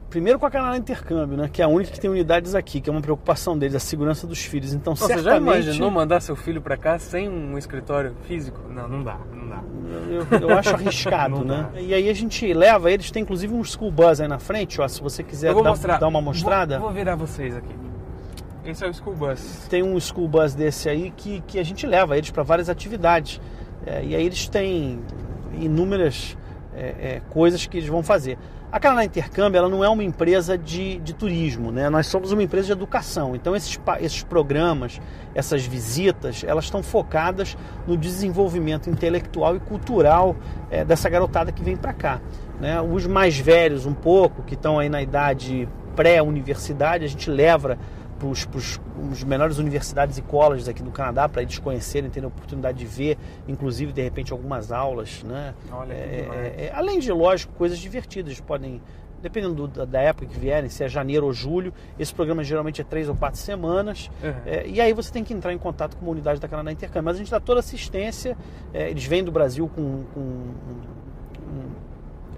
Primeiro 0.09 0.39
com 0.39 0.47
a 0.47 0.49
Canadá 0.49 0.75
Intercâmbio, 0.75 1.37
né? 1.37 1.47
Que 1.53 1.61
é 1.61 1.65
a 1.65 1.67
única 1.67 1.91
que 1.91 1.99
tem 1.99 2.09
unidades 2.09 2.55
aqui, 2.55 2.81
que 2.81 2.89
é 2.89 2.91
uma 2.91 3.01
preocupação 3.01 3.55
deles, 3.55 3.75
a 3.75 3.79
segurança 3.79 4.25
dos 4.25 4.43
filhos. 4.43 4.73
Então, 4.73 4.93
Nossa, 4.93 5.05
certamente... 5.05 5.23
Você 5.23 5.29
já 5.29 5.37
imaginou 5.37 5.91
mandar 5.91 6.19
seu 6.19 6.35
filho 6.35 6.59
para 6.63 6.75
cá 6.75 6.97
sem 6.97 7.29
um 7.29 7.55
escritório 7.55 8.15
físico? 8.23 8.59
Não, 8.69 8.87
não 8.87 9.03
dá, 9.03 9.19
não 9.31 9.47
dá. 9.47 9.63
Eu, 10.09 10.49
eu 10.49 10.57
acho 10.57 10.73
arriscado, 10.73 11.45
né? 11.45 11.69
Dá. 11.71 11.79
E 11.79 11.93
aí 11.93 12.09
a 12.09 12.13
gente 12.13 12.51
leva 12.51 12.91
eles, 12.91 13.11
tem 13.11 13.21
inclusive 13.21 13.53
um 13.53 13.63
school 13.63 13.91
bus 13.91 14.19
aí 14.19 14.27
na 14.27 14.39
frente, 14.39 14.81
ó, 14.81 14.87
se 14.87 14.99
você 14.99 15.21
quiser 15.21 15.53
dar, 15.53 15.99
dar, 15.99 16.07
uma 16.07 16.21
mostrada. 16.21 16.79
Vou, 16.79 16.87
vou 16.87 16.97
virar 16.97 17.15
vocês 17.15 17.55
aqui. 17.55 17.88
Esse 18.65 18.83
é 18.83 18.87
o 18.87 18.93
school 18.93 19.15
bus. 19.15 19.67
Tem 19.69 19.81
um 19.81 19.99
school 19.99 20.27
bus 20.27 20.53
desse 20.53 20.89
aí 20.89 21.11
que, 21.15 21.41
que 21.47 21.59
a 21.59 21.63
gente 21.63 21.87
leva 21.87 22.17
eles 22.17 22.29
para 22.29 22.43
várias 22.43 22.69
atividades. 22.69 23.39
É, 23.85 24.03
e 24.03 24.15
aí 24.15 24.25
eles 24.25 24.47
têm 24.47 24.99
inúmeras 25.59 26.37
é, 26.75 26.81
é, 26.81 27.21
coisas 27.29 27.65
que 27.65 27.77
eles 27.77 27.89
vão 27.89 28.03
fazer. 28.03 28.37
A 28.71 28.79
Canadá 28.79 29.03
Intercâmbio 29.03 29.57
ela 29.57 29.69
não 29.69 29.83
é 29.83 29.89
uma 29.89 30.03
empresa 30.03 30.55
de, 30.55 30.99
de 30.99 31.11
turismo, 31.13 31.71
né? 31.71 31.89
nós 31.89 32.05
somos 32.05 32.31
uma 32.31 32.43
empresa 32.43 32.67
de 32.67 32.73
educação. 32.73 33.35
Então 33.35 33.55
esses, 33.55 33.79
esses 33.99 34.21
programas, 34.21 35.01
essas 35.33 35.65
visitas, 35.65 36.43
elas 36.45 36.65
estão 36.65 36.83
focadas 36.83 37.57
no 37.87 37.97
desenvolvimento 37.97 38.87
intelectual 38.87 39.55
e 39.55 39.59
cultural 39.59 40.35
é, 40.69 40.85
dessa 40.85 41.09
garotada 41.09 41.51
que 41.51 41.63
vem 41.63 41.75
para 41.75 41.93
cá. 41.93 42.21
Né? 42.59 42.79
Os 42.79 43.07
mais 43.07 43.39
velhos 43.39 43.87
um 43.87 43.93
pouco, 43.93 44.43
que 44.43 44.53
estão 44.53 44.77
aí 44.77 44.87
na 44.87 45.01
idade 45.01 45.67
pré-universidade, 45.95 47.03
a 47.05 47.07
gente 47.07 47.29
leva 47.29 47.77
para 48.19 48.27
os 48.27 49.23
melhores 49.23 49.57
universidades 49.57 50.17
e 50.17 50.21
colleges 50.21 50.67
aqui 50.67 50.83
do 50.83 50.91
Canadá 50.91 51.27
para 51.29 51.41
eles 51.41 51.57
conhecerem, 51.57 52.09
terem 52.09 52.25
a 52.25 52.27
oportunidade 52.27 52.77
de 52.77 52.85
ver, 52.85 53.17
inclusive 53.47 53.93
de 53.93 54.01
repente 54.01 54.31
algumas 54.31 54.71
aulas, 54.71 55.23
né? 55.23 55.53
Olha, 55.71 55.93
é, 55.93 55.95
é, 55.95 56.65
é, 56.65 56.71
além 56.75 56.99
de 56.99 57.11
lógico 57.11 57.53
coisas 57.53 57.79
divertidas 57.79 58.39
podem 58.39 58.81
dependendo 59.21 59.67
do, 59.67 59.85
da 59.85 60.01
época 60.01 60.27
que 60.27 60.39
vierem, 60.39 60.69
se 60.69 60.83
é 60.83 60.87
janeiro 60.87 61.25
ou 61.25 61.33
julho, 61.33 61.73
esse 61.97 62.13
programa 62.13 62.43
geralmente 62.43 62.81
é 62.81 62.83
três 62.83 63.09
ou 63.09 63.15
quatro 63.15 63.39
semanas, 63.39 64.09
uhum. 64.23 64.33
é, 64.45 64.67
e 64.67 64.79
aí 64.79 64.93
você 64.93 65.11
tem 65.11 65.23
que 65.23 65.33
entrar 65.33 65.53
em 65.53 65.57
contato 65.57 65.97
com 65.97 66.05
uma 66.05 66.11
unidade 66.11 66.39
da 66.39 66.47
Canadá 66.47 66.71
Intercâmbio. 66.71 67.03
Mas 67.03 67.15
a 67.15 67.19
gente 67.19 67.31
dá 67.31 67.39
toda 67.39 67.59
assistência, 67.59 68.37
é, 68.73 68.89
eles 68.89 69.05
vêm 69.05 69.23
do 69.23 69.31
Brasil 69.31 69.69
com, 69.75 70.03
com 70.13 70.53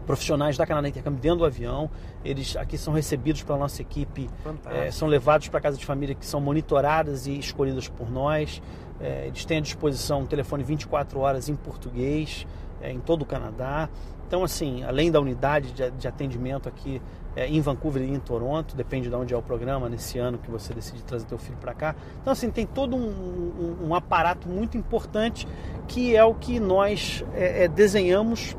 profissionais 0.05 0.57
da 0.57 0.65
Canadá 0.65 0.87
Intercâmbio 0.87 1.21
dentro 1.21 1.39
do 1.39 1.45
avião. 1.45 1.89
Eles 2.23 2.55
aqui 2.55 2.77
são 2.77 2.93
recebidos 2.93 3.43
pela 3.43 3.57
nossa 3.57 3.81
equipe, 3.81 4.29
é, 4.65 4.91
são 4.91 5.07
levados 5.07 5.47
para 5.47 5.59
casa 5.61 5.77
de 5.77 5.85
família 5.85 6.15
que 6.15 6.25
são 6.25 6.41
monitoradas 6.41 7.27
e 7.27 7.37
escolhidas 7.37 7.87
por 7.87 8.09
nós. 8.09 8.61
É, 8.99 9.27
eles 9.27 9.45
têm 9.45 9.57
à 9.57 9.61
disposição 9.61 10.21
um 10.21 10.25
telefone 10.25 10.63
24 10.63 11.19
horas 11.19 11.49
em 11.49 11.55
português 11.55 12.45
é, 12.81 12.91
em 12.91 12.99
todo 12.99 13.21
o 13.21 13.25
Canadá. 13.25 13.89
Então, 14.27 14.43
assim, 14.43 14.83
além 14.83 15.11
da 15.11 15.19
unidade 15.19 15.73
de, 15.73 15.91
de 15.91 16.07
atendimento 16.07 16.69
aqui 16.69 17.01
é, 17.35 17.47
em 17.47 17.59
Vancouver 17.59 18.01
e 18.01 18.09
em 18.09 18.19
Toronto, 18.19 18.75
depende 18.75 19.09
de 19.09 19.15
onde 19.15 19.33
é 19.33 19.37
o 19.37 19.41
programa 19.41 19.89
nesse 19.89 20.17
ano 20.19 20.37
que 20.37 20.49
você 20.49 20.73
decide 20.73 21.03
trazer 21.03 21.25
teu 21.25 21.37
filho 21.37 21.57
para 21.57 21.73
cá. 21.73 21.95
Então, 22.21 22.31
assim, 22.31 22.49
tem 22.49 22.65
todo 22.65 22.95
um, 22.95 23.09
um, 23.09 23.87
um, 23.89 23.95
aparato 23.95 24.47
muito 24.47 24.77
importante 24.77 25.47
que 25.87 26.15
é 26.15 26.23
o 26.23 26.33
que 26.33 26.59
nós 26.59 27.25
é, 27.33 27.67
desenhamos 27.67 28.55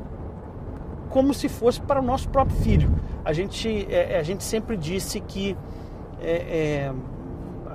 como 1.13 1.31
se 1.31 1.47
fosse 1.47 1.79
para 1.79 1.99
o 1.99 2.03
nosso 2.03 2.27
próprio 2.27 2.57
filho. 2.57 2.89
A 3.23 3.31
gente, 3.31 3.85
é, 3.87 4.13
é, 4.13 4.19
a 4.19 4.23
gente 4.23 4.43
sempre 4.43 4.75
disse 4.75 5.19
que 5.19 5.55
é, 6.19 6.31
é, 6.89 6.93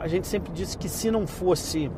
a 0.01 0.09
gente 0.09 0.27
sempre 0.27 0.53
disse 0.53 0.77
que 0.77 0.89
se 0.89 1.09
não 1.09 1.25
fosse 1.25 1.89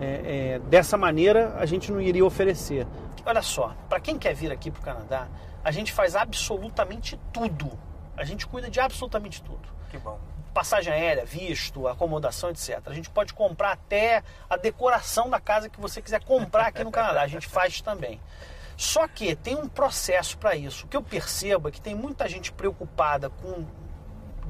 é, 0.00 0.58
dessa 0.70 0.96
maneira 0.96 1.54
a 1.58 1.66
gente 1.66 1.92
não 1.92 2.00
iria 2.00 2.24
oferecer. 2.24 2.86
Olha 3.26 3.42
só, 3.42 3.74
para 3.86 4.00
quem 4.00 4.18
quer 4.18 4.34
vir 4.34 4.50
aqui 4.50 4.70
para 4.70 4.80
o 4.80 4.82
Canadá, 4.82 5.28
a 5.62 5.70
gente 5.70 5.92
faz 5.92 6.16
absolutamente 6.16 7.20
tudo. 7.34 7.70
A 8.16 8.24
gente 8.24 8.46
cuida 8.46 8.70
de 8.70 8.80
absolutamente 8.80 9.42
tudo. 9.42 9.68
Que 9.90 9.98
bom. 9.98 10.18
Passagem 10.54 10.90
aérea, 10.90 11.26
visto, 11.26 11.86
acomodação, 11.86 12.48
etc. 12.48 12.80
A 12.86 12.94
gente 12.94 13.10
pode 13.10 13.34
comprar 13.34 13.72
até 13.72 14.22
a 14.48 14.56
decoração 14.56 15.28
da 15.28 15.38
casa 15.38 15.68
que 15.68 15.78
você 15.78 16.00
quiser 16.00 16.24
comprar 16.24 16.68
aqui 16.68 16.82
no 16.82 16.90
Canadá. 16.90 17.20
A 17.20 17.28
gente 17.28 17.46
faz 17.46 17.82
também. 17.82 18.18
Só 18.78 19.08
que 19.08 19.34
tem 19.34 19.56
um 19.56 19.68
processo 19.68 20.38
para 20.38 20.54
isso. 20.54 20.86
O 20.86 20.88
que 20.88 20.96
eu 20.96 21.02
percebo 21.02 21.68
é 21.68 21.72
que 21.72 21.80
tem 21.80 21.96
muita 21.96 22.28
gente 22.28 22.52
preocupada 22.52 23.28
com 23.28 23.66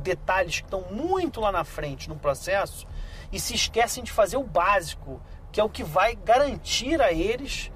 detalhes 0.02 0.60
que 0.60 0.66
estão 0.66 0.82
muito 0.92 1.40
lá 1.40 1.50
na 1.50 1.64
frente 1.64 2.10
no 2.10 2.14
processo 2.14 2.86
e 3.32 3.40
se 3.40 3.54
esquecem 3.54 4.04
de 4.04 4.12
fazer 4.12 4.36
o 4.36 4.44
básico, 4.44 5.18
que 5.50 5.58
é 5.58 5.64
o 5.64 5.70
que 5.70 5.82
vai 5.82 6.14
garantir 6.14 7.00
a 7.00 7.10
eles 7.10 7.72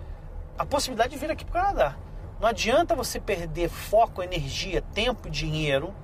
a 0.59 0.67
possibilidade 0.67 1.15
de 1.15 1.19
vir 1.19 1.31
aqui 1.31 1.43
para 1.43 1.59
o 1.59 1.65
Canadá. 1.65 1.97
Não 2.39 2.47
adianta 2.47 2.95
você 2.95 3.19
perder 3.19 3.71
foco, 3.71 4.23
energia, 4.23 4.83
tempo 4.93 5.29
e 5.29 5.31
dinheiro 5.31 5.95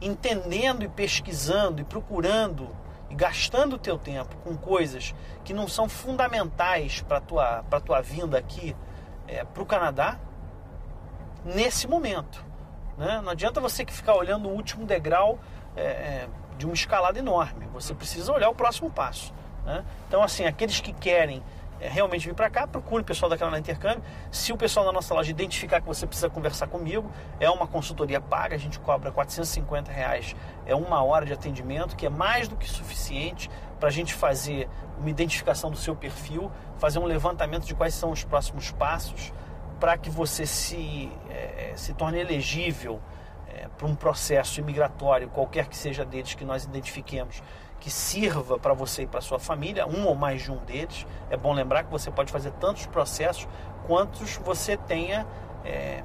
entendendo 0.00 0.84
e 0.84 0.88
pesquisando 0.88 1.80
e 1.80 1.84
procurando 1.84 2.68
e 3.10 3.16
gastando 3.16 3.74
o 3.74 3.78
teu 3.78 3.98
tempo 3.98 4.36
com 4.44 4.56
coisas 4.56 5.12
que 5.44 5.52
não 5.52 5.66
são 5.66 5.88
fundamentais 5.88 7.02
para 7.02 7.20
tua 7.20 7.64
para 7.64 7.80
tua 7.80 8.00
vinda 8.00 8.38
aqui 8.38 8.76
é, 9.28 9.44
para 9.44 9.62
o 9.62 9.66
Canadá 9.66 10.18
nesse 11.44 11.86
momento. 11.86 12.44
Né? 12.96 13.20
Não 13.22 13.30
adianta 13.30 13.60
você 13.60 13.84
que 13.84 13.92
ficar 13.92 14.14
olhando 14.14 14.48
o 14.48 14.52
último 14.52 14.84
degrau 14.84 15.38
é, 15.76 15.82
é, 15.82 16.28
de 16.56 16.66
uma 16.66 16.74
escalada 16.74 17.18
enorme. 17.18 17.66
Você 17.72 17.94
precisa 17.94 18.32
olhar 18.32 18.48
o 18.48 18.54
próximo 18.54 18.90
passo. 18.90 19.32
Né? 19.64 19.84
Então, 20.08 20.22
assim, 20.22 20.44
aqueles 20.44 20.80
que 20.80 20.92
querem 20.92 21.42
é, 21.80 21.88
realmente 21.88 22.26
vir 22.26 22.34
para 22.34 22.50
cá, 22.50 22.66
procure 22.66 23.02
o 23.02 23.04
pessoal 23.04 23.30
da 23.30 23.36
Canadá 23.36 23.58
Intercâmbio. 23.58 24.02
Se 24.30 24.52
o 24.52 24.56
pessoal 24.56 24.84
da 24.84 24.92
nossa 24.92 25.14
loja 25.14 25.30
identificar 25.30 25.80
que 25.80 25.86
você 25.86 26.06
precisa 26.06 26.28
conversar 26.28 26.66
comigo, 26.66 27.10
é 27.38 27.48
uma 27.48 27.66
consultoria 27.66 28.20
paga, 28.20 28.56
a 28.56 28.58
gente 28.58 28.78
cobra 28.80 29.12
450 29.12 29.90
reais, 29.92 30.34
é 30.66 30.74
uma 30.74 31.02
hora 31.02 31.24
de 31.24 31.32
atendimento, 31.32 31.96
que 31.96 32.06
é 32.06 32.10
mais 32.10 32.48
do 32.48 32.56
que 32.56 32.68
suficiente 32.68 33.50
para 33.78 33.88
a 33.88 33.92
gente 33.92 34.14
fazer 34.14 34.68
uma 34.98 35.08
identificação 35.08 35.70
do 35.70 35.76
seu 35.76 35.94
perfil, 35.94 36.50
fazer 36.78 36.98
um 36.98 37.04
levantamento 37.04 37.64
de 37.64 37.74
quais 37.74 37.94
são 37.94 38.10
os 38.10 38.24
próximos 38.24 38.70
passos 38.72 39.32
para 39.78 39.96
que 39.96 40.10
você 40.10 40.44
se, 40.44 41.10
é, 41.30 41.72
se 41.76 41.94
torne 41.94 42.18
elegível 42.18 43.00
é, 43.48 43.68
para 43.68 43.86
um 43.86 43.94
processo 43.94 44.60
imigratório, 44.60 45.28
qualquer 45.28 45.68
que 45.68 45.76
seja 45.76 46.04
deles 46.04 46.34
que 46.34 46.44
nós 46.44 46.64
identifiquemos 46.64 47.42
que 47.80 47.90
sirva 47.90 48.58
para 48.58 48.74
você 48.74 49.02
e 49.02 49.06
para 49.06 49.20
sua 49.20 49.38
família, 49.38 49.86
um 49.86 50.06
ou 50.06 50.14
mais 50.14 50.42
de 50.42 50.52
um 50.52 50.56
deles. 50.58 51.06
É 51.30 51.36
bom 51.36 51.52
lembrar 51.52 51.84
que 51.84 51.90
você 51.90 52.10
pode 52.10 52.32
fazer 52.32 52.50
tantos 52.52 52.86
processos 52.86 53.46
quantos 53.86 54.36
você 54.36 54.76
tenha 54.76 55.26
é, 55.64 56.02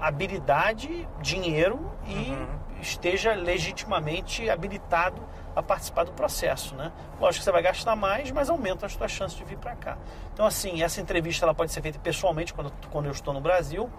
habilidade, 0.00 1.08
dinheiro 1.20 1.90
e 2.06 2.30
uhum. 2.30 2.46
esteja 2.80 3.34
legitimamente 3.34 4.48
habilitado 4.48 5.20
a 5.54 5.62
participar 5.62 6.04
do 6.04 6.12
processo, 6.12 6.74
né? 6.76 6.92
Lógico 7.20 7.40
que 7.40 7.44
você 7.44 7.52
vai 7.52 7.62
gastar 7.62 7.96
mais, 7.96 8.30
mas 8.30 8.48
aumenta 8.48 8.86
as 8.86 8.92
suas 8.92 9.10
chances 9.10 9.36
de 9.36 9.44
vir 9.44 9.58
para 9.58 9.74
cá. 9.74 9.98
Então, 10.32 10.46
assim, 10.46 10.82
essa 10.82 11.00
entrevista 11.00 11.44
ela 11.44 11.54
pode 11.54 11.72
ser 11.72 11.82
feita 11.82 11.98
pessoalmente 11.98 12.54
quando, 12.54 12.72
quando 12.90 13.06
eu 13.06 13.12
estou 13.12 13.34
no 13.34 13.40
Brasil, 13.40 13.90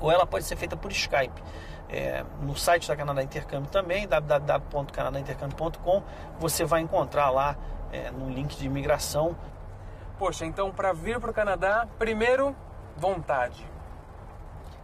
ou 0.00 0.10
ela 0.10 0.26
pode 0.26 0.44
ser 0.44 0.56
feita 0.56 0.76
por 0.76 0.90
Skype 0.90 1.42
é, 1.88 2.24
no 2.42 2.56
site 2.56 2.86
da 2.88 2.96
Canadá 2.96 3.22
Intercâmbio 3.22 3.70
também, 3.70 4.06
www.canadaintercâmbio.com, 4.06 6.02
você 6.38 6.64
vai 6.64 6.80
encontrar 6.80 7.30
lá 7.30 7.56
é, 7.92 8.10
no 8.10 8.28
link 8.28 8.56
de 8.56 8.66
imigração. 8.66 9.36
Poxa, 10.18 10.44
então 10.44 10.70
para 10.70 10.92
vir 10.92 11.18
para 11.20 11.30
o 11.30 11.34
Canadá, 11.34 11.88
primeiro, 11.98 12.54
vontade. 12.96 13.66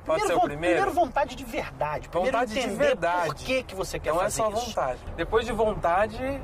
Pode 0.05 0.21
primeiro, 0.21 0.27
ser 0.27 0.35
o 0.35 0.41
primeiro? 0.41 0.77
Primeiro 0.77 0.93
vontade 0.93 1.35
de 1.35 1.45
verdade. 1.45 2.09
Primeiro 2.09 2.37
vontade 2.39 2.55
de 2.55 2.69
verdade. 2.69 3.27
Por 3.27 3.35
que, 3.35 3.63
que 3.63 3.75
você 3.75 3.99
quer 3.99 4.13
Não 4.13 4.21
fazer 4.21 4.43
isso. 4.43 4.43
Não 4.43 4.49
é 4.49 4.53
só 4.53 4.59
isso. 4.59 4.69
vontade. 4.69 5.01
Depois 5.17 5.47
de 5.47 5.53
vontade, 5.53 6.41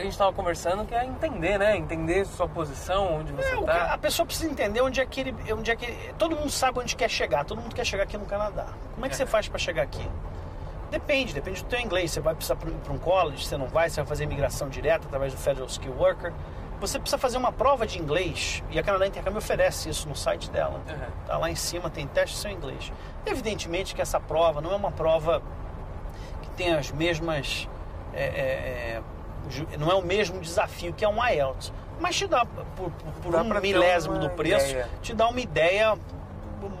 a 0.00 0.04
gente 0.04 0.12
estava 0.12 0.32
conversando 0.32 0.84
que 0.84 0.94
é 0.94 1.04
entender, 1.04 1.58
né? 1.58 1.76
Entender 1.76 2.24
sua 2.24 2.48
posição, 2.48 3.20
onde 3.20 3.32
você 3.32 3.54
está. 3.54 3.72
É, 3.72 3.80
a 3.92 3.98
pessoa 3.98 4.24
precisa 4.26 4.50
entender 4.50 4.80
onde 4.80 5.00
é 5.00 5.06
que 5.06 5.20
ele, 5.20 5.34
onde 5.52 5.70
é 5.70 5.76
que 5.76 6.14
todo 6.18 6.34
mundo 6.34 6.50
sabe 6.50 6.78
onde 6.80 6.96
quer 6.96 7.08
chegar. 7.08 7.44
Todo 7.44 7.60
mundo 7.60 7.74
quer 7.74 7.84
chegar 7.84 8.04
aqui 8.04 8.16
no 8.16 8.24
Canadá. 8.24 8.66
Como 8.94 9.04
é 9.04 9.08
que 9.08 9.14
é. 9.14 9.18
você 9.18 9.26
faz 9.26 9.48
para 9.48 9.58
chegar 9.58 9.82
aqui? 9.82 10.06
Depende, 10.90 11.34
depende 11.34 11.62
do 11.62 11.68
teu 11.68 11.78
inglês. 11.78 12.10
Você 12.10 12.20
vai 12.20 12.34
precisar 12.34 12.56
para 12.56 12.92
um 12.92 12.98
college, 12.98 13.44
você 13.44 13.56
não 13.56 13.66
vai, 13.66 13.88
você 13.88 14.00
vai 14.00 14.06
fazer 14.06 14.24
imigração 14.24 14.68
direta 14.68 15.06
através 15.06 15.32
do 15.32 15.38
Federal 15.38 15.68
Skill 15.68 15.94
Worker. 15.96 16.32
Você 16.80 16.98
precisa 16.98 17.18
fazer 17.18 17.36
uma 17.36 17.52
prova 17.52 17.86
de 17.86 17.98
inglês 17.98 18.64
e 18.70 18.78
a 18.78 18.82
Canadá 18.82 19.06
Intercâmbio 19.06 19.38
oferece 19.38 19.90
isso 19.90 20.08
no 20.08 20.16
site 20.16 20.50
dela. 20.50 20.80
Uhum. 20.88 21.26
Tá 21.26 21.36
lá 21.36 21.50
em 21.50 21.54
cima 21.54 21.90
tem 21.90 22.06
teste 22.06 22.38
seu 22.38 22.50
inglês. 22.50 22.90
Evidentemente 23.26 23.94
que 23.94 24.00
essa 24.00 24.18
prova 24.18 24.62
não 24.62 24.72
é 24.72 24.76
uma 24.76 24.90
prova 24.90 25.42
que 26.40 26.50
tem 26.52 26.72
as 26.72 26.90
mesmas 26.90 27.68
é, 28.14 28.24
é, 28.24 28.30
é 28.96 29.02
não 29.78 29.90
é 29.90 29.94
o 29.94 30.02
mesmo 30.02 30.40
desafio 30.40 30.92
que 30.92 31.04
é 31.04 31.08
um 31.08 31.24
IELTS, 31.24 31.72
mas 31.98 32.16
te 32.16 32.26
dá, 32.26 32.44
por, 32.44 32.90
por 33.22 33.32
dá 33.32 33.42
um 33.42 33.60
milésimo 33.60 34.18
do 34.18 34.30
preço, 34.30 34.70
ideia. 34.70 34.88
te 35.02 35.14
dá 35.14 35.28
uma 35.28 35.40
ideia 35.40 35.98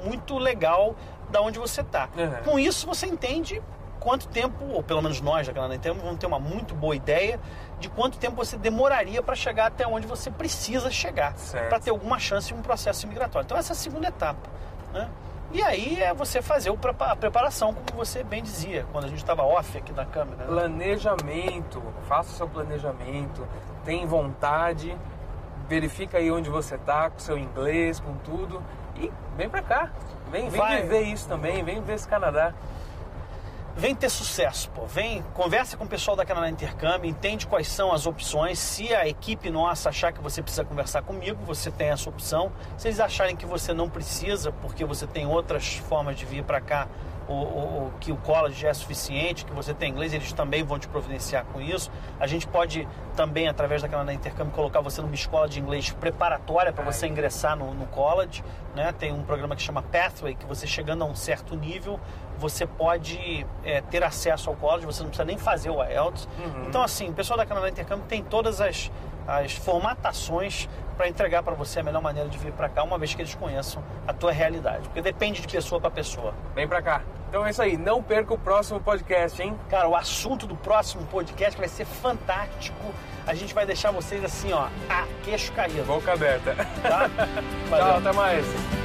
muito 0.04 0.38
legal 0.38 0.94
da 1.30 1.40
onde 1.40 1.58
você 1.58 1.80
está. 1.80 2.08
Uhum. 2.16 2.42
Com 2.44 2.58
isso 2.58 2.86
você 2.86 3.06
entende 3.06 3.62
quanto 4.00 4.26
tempo, 4.28 4.64
ou 4.72 4.82
pelo 4.82 5.02
menos 5.02 5.20
nós 5.20 5.46
da 5.46 5.52
Canadá 5.52 5.74
Interno, 5.74 6.00
vamos 6.00 6.18
ter 6.18 6.26
uma 6.26 6.38
muito 6.38 6.74
boa 6.74 6.96
ideia 6.96 7.38
de 7.78 7.88
quanto 7.88 8.18
tempo 8.18 8.36
você 8.36 8.56
demoraria 8.56 9.22
para 9.22 9.34
chegar 9.34 9.66
até 9.66 9.86
onde 9.86 10.06
você 10.06 10.30
precisa 10.30 10.90
chegar 10.90 11.34
para 11.68 11.78
ter 11.78 11.90
alguma 11.90 12.18
chance 12.18 12.52
em 12.52 12.56
um 12.56 12.62
processo 12.62 13.04
imigratório. 13.06 13.44
Então 13.44 13.56
essa 13.56 13.72
é 13.72 13.74
a 13.74 13.76
segunda 13.76 14.08
etapa. 14.08 14.48
Né? 14.92 15.08
E 15.52 15.62
aí 15.62 16.00
é 16.00 16.14
você 16.14 16.40
fazer 16.40 16.70
a 17.00 17.16
preparação, 17.16 17.74
como 17.74 18.04
você 18.04 18.22
bem 18.22 18.42
dizia, 18.42 18.86
quando 18.92 19.04
a 19.04 19.08
gente 19.08 19.18
estava 19.18 19.42
off 19.42 19.76
aqui 19.76 19.92
na 19.92 20.04
câmera. 20.06 20.44
Né? 20.44 20.46
Planejamento, 20.46 21.82
faça 22.06 22.30
o 22.30 22.34
seu 22.34 22.48
planejamento, 22.48 23.46
tem 23.84 24.06
vontade, 24.06 24.96
verifica 25.68 26.18
aí 26.18 26.30
onde 26.30 26.48
você 26.48 26.76
está, 26.76 27.10
com 27.10 27.18
seu 27.18 27.36
inglês, 27.36 27.98
com 27.98 28.14
tudo, 28.18 28.62
e 28.96 29.10
vem 29.36 29.48
para 29.48 29.62
cá. 29.62 29.90
Vem, 30.30 30.48
vem 30.48 30.82
viver 30.82 31.02
isso 31.02 31.28
também, 31.28 31.64
vem 31.64 31.82
ver 31.82 31.94
esse 31.94 32.06
Canadá 32.06 32.54
vem 33.80 33.94
ter 33.94 34.10
sucesso, 34.10 34.68
pô. 34.70 34.84
Vem, 34.84 35.22
conversa 35.32 35.74
com 35.74 35.84
o 35.84 35.88
pessoal 35.88 36.14
da 36.14 36.22
Canadá 36.22 36.50
Intercâmbio, 36.50 37.08
entende 37.08 37.46
quais 37.46 37.66
são 37.66 37.92
as 37.92 38.04
opções. 38.04 38.58
Se 38.58 38.94
a 38.94 39.08
equipe 39.08 39.48
nossa 39.48 39.88
achar 39.88 40.12
que 40.12 40.20
você 40.20 40.42
precisa 40.42 40.66
conversar 40.66 41.00
comigo, 41.00 41.42
você 41.46 41.70
tem 41.70 41.88
essa 41.88 42.10
opção. 42.10 42.52
Se 42.76 42.88
eles 42.88 43.00
acharem 43.00 43.34
que 43.34 43.46
você 43.46 43.72
não 43.72 43.88
precisa, 43.88 44.52
porque 44.52 44.84
você 44.84 45.06
tem 45.06 45.26
outras 45.26 45.76
formas 45.76 46.14
de 46.16 46.26
vir 46.26 46.44
para 46.44 46.60
cá, 46.60 46.88
ou, 47.34 47.92
que 48.00 48.10
o 48.10 48.16
college 48.16 48.66
é 48.66 48.72
suficiente, 48.74 49.44
que 49.44 49.52
você 49.52 49.72
tem 49.72 49.90
inglês, 49.90 50.12
eles 50.12 50.32
também 50.32 50.62
vão 50.62 50.78
te 50.78 50.88
providenciar 50.88 51.44
com 51.52 51.60
isso. 51.60 51.90
A 52.18 52.26
gente 52.26 52.46
pode 52.46 52.88
também, 53.14 53.48
através 53.48 53.82
da 53.82 53.88
Canadá 53.88 54.12
Intercâmbio, 54.12 54.52
colocar 54.52 54.80
você 54.80 55.00
numa 55.00 55.14
escola 55.14 55.48
de 55.48 55.60
inglês 55.60 55.90
preparatória 55.90 56.72
para 56.72 56.84
você 56.84 57.06
ingressar 57.06 57.56
no, 57.56 57.74
no 57.74 57.86
college. 57.86 58.42
Né? 58.74 58.92
Tem 58.92 59.12
um 59.12 59.22
programa 59.22 59.54
que 59.54 59.62
chama 59.62 59.82
Pathway, 59.82 60.34
que 60.34 60.46
você 60.46 60.66
chegando 60.66 61.02
a 61.02 61.06
um 61.06 61.14
certo 61.14 61.56
nível, 61.56 62.00
você 62.38 62.66
pode 62.66 63.46
é, 63.64 63.80
ter 63.82 64.02
acesso 64.02 64.48
ao 64.48 64.56
college, 64.56 64.86
você 64.86 65.02
não 65.02 65.10
precisa 65.10 65.24
nem 65.24 65.38
fazer 65.38 65.70
o 65.70 65.84
IELTS. 65.84 66.28
Uhum. 66.38 66.64
Então, 66.68 66.82
assim, 66.82 67.10
o 67.10 67.12
pessoal 67.12 67.36
da 67.36 67.46
Canadá 67.46 67.68
Intercâmbio 67.68 68.06
tem 68.06 68.22
todas 68.24 68.60
as, 68.60 68.90
as 69.26 69.52
formatações 69.52 70.68
para 70.96 71.08
entregar 71.08 71.42
para 71.42 71.54
você 71.54 71.80
a 71.80 71.82
melhor 71.82 72.02
maneira 72.02 72.28
de 72.28 72.36
vir 72.36 72.52
para 72.52 72.68
cá, 72.68 72.82
uma 72.82 72.98
vez 72.98 73.14
que 73.14 73.22
eles 73.22 73.34
conheçam 73.34 73.82
a 74.06 74.12
tua 74.12 74.32
realidade. 74.32 74.82
Porque 74.84 75.00
depende 75.00 75.40
de 75.40 75.48
pessoa 75.48 75.80
para 75.80 75.90
pessoa. 75.90 76.34
Vem 76.54 76.66
para 76.66 76.82
cá. 76.82 77.02
Então 77.30 77.46
é 77.46 77.50
isso 77.50 77.62
aí. 77.62 77.76
Não 77.76 78.02
perca 78.02 78.34
o 78.34 78.38
próximo 78.38 78.80
podcast, 78.80 79.40
hein? 79.40 79.56
Cara, 79.68 79.88
o 79.88 79.94
assunto 79.94 80.48
do 80.48 80.56
próximo 80.56 81.06
podcast 81.06 81.56
vai 81.56 81.68
ser 81.68 81.84
fantástico. 81.84 82.92
A 83.24 83.34
gente 83.34 83.54
vai 83.54 83.64
deixar 83.64 83.92
vocês 83.92 84.24
assim, 84.24 84.52
ó, 84.52 84.66
a 84.88 85.06
queixo 85.22 85.52
caído. 85.52 85.84
Boca 85.84 86.12
aberta. 86.12 86.56
Tá? 86.82 87.08
Tchau, 87.70 87.98
até 87.98 88.12
mais. 88.12 88.79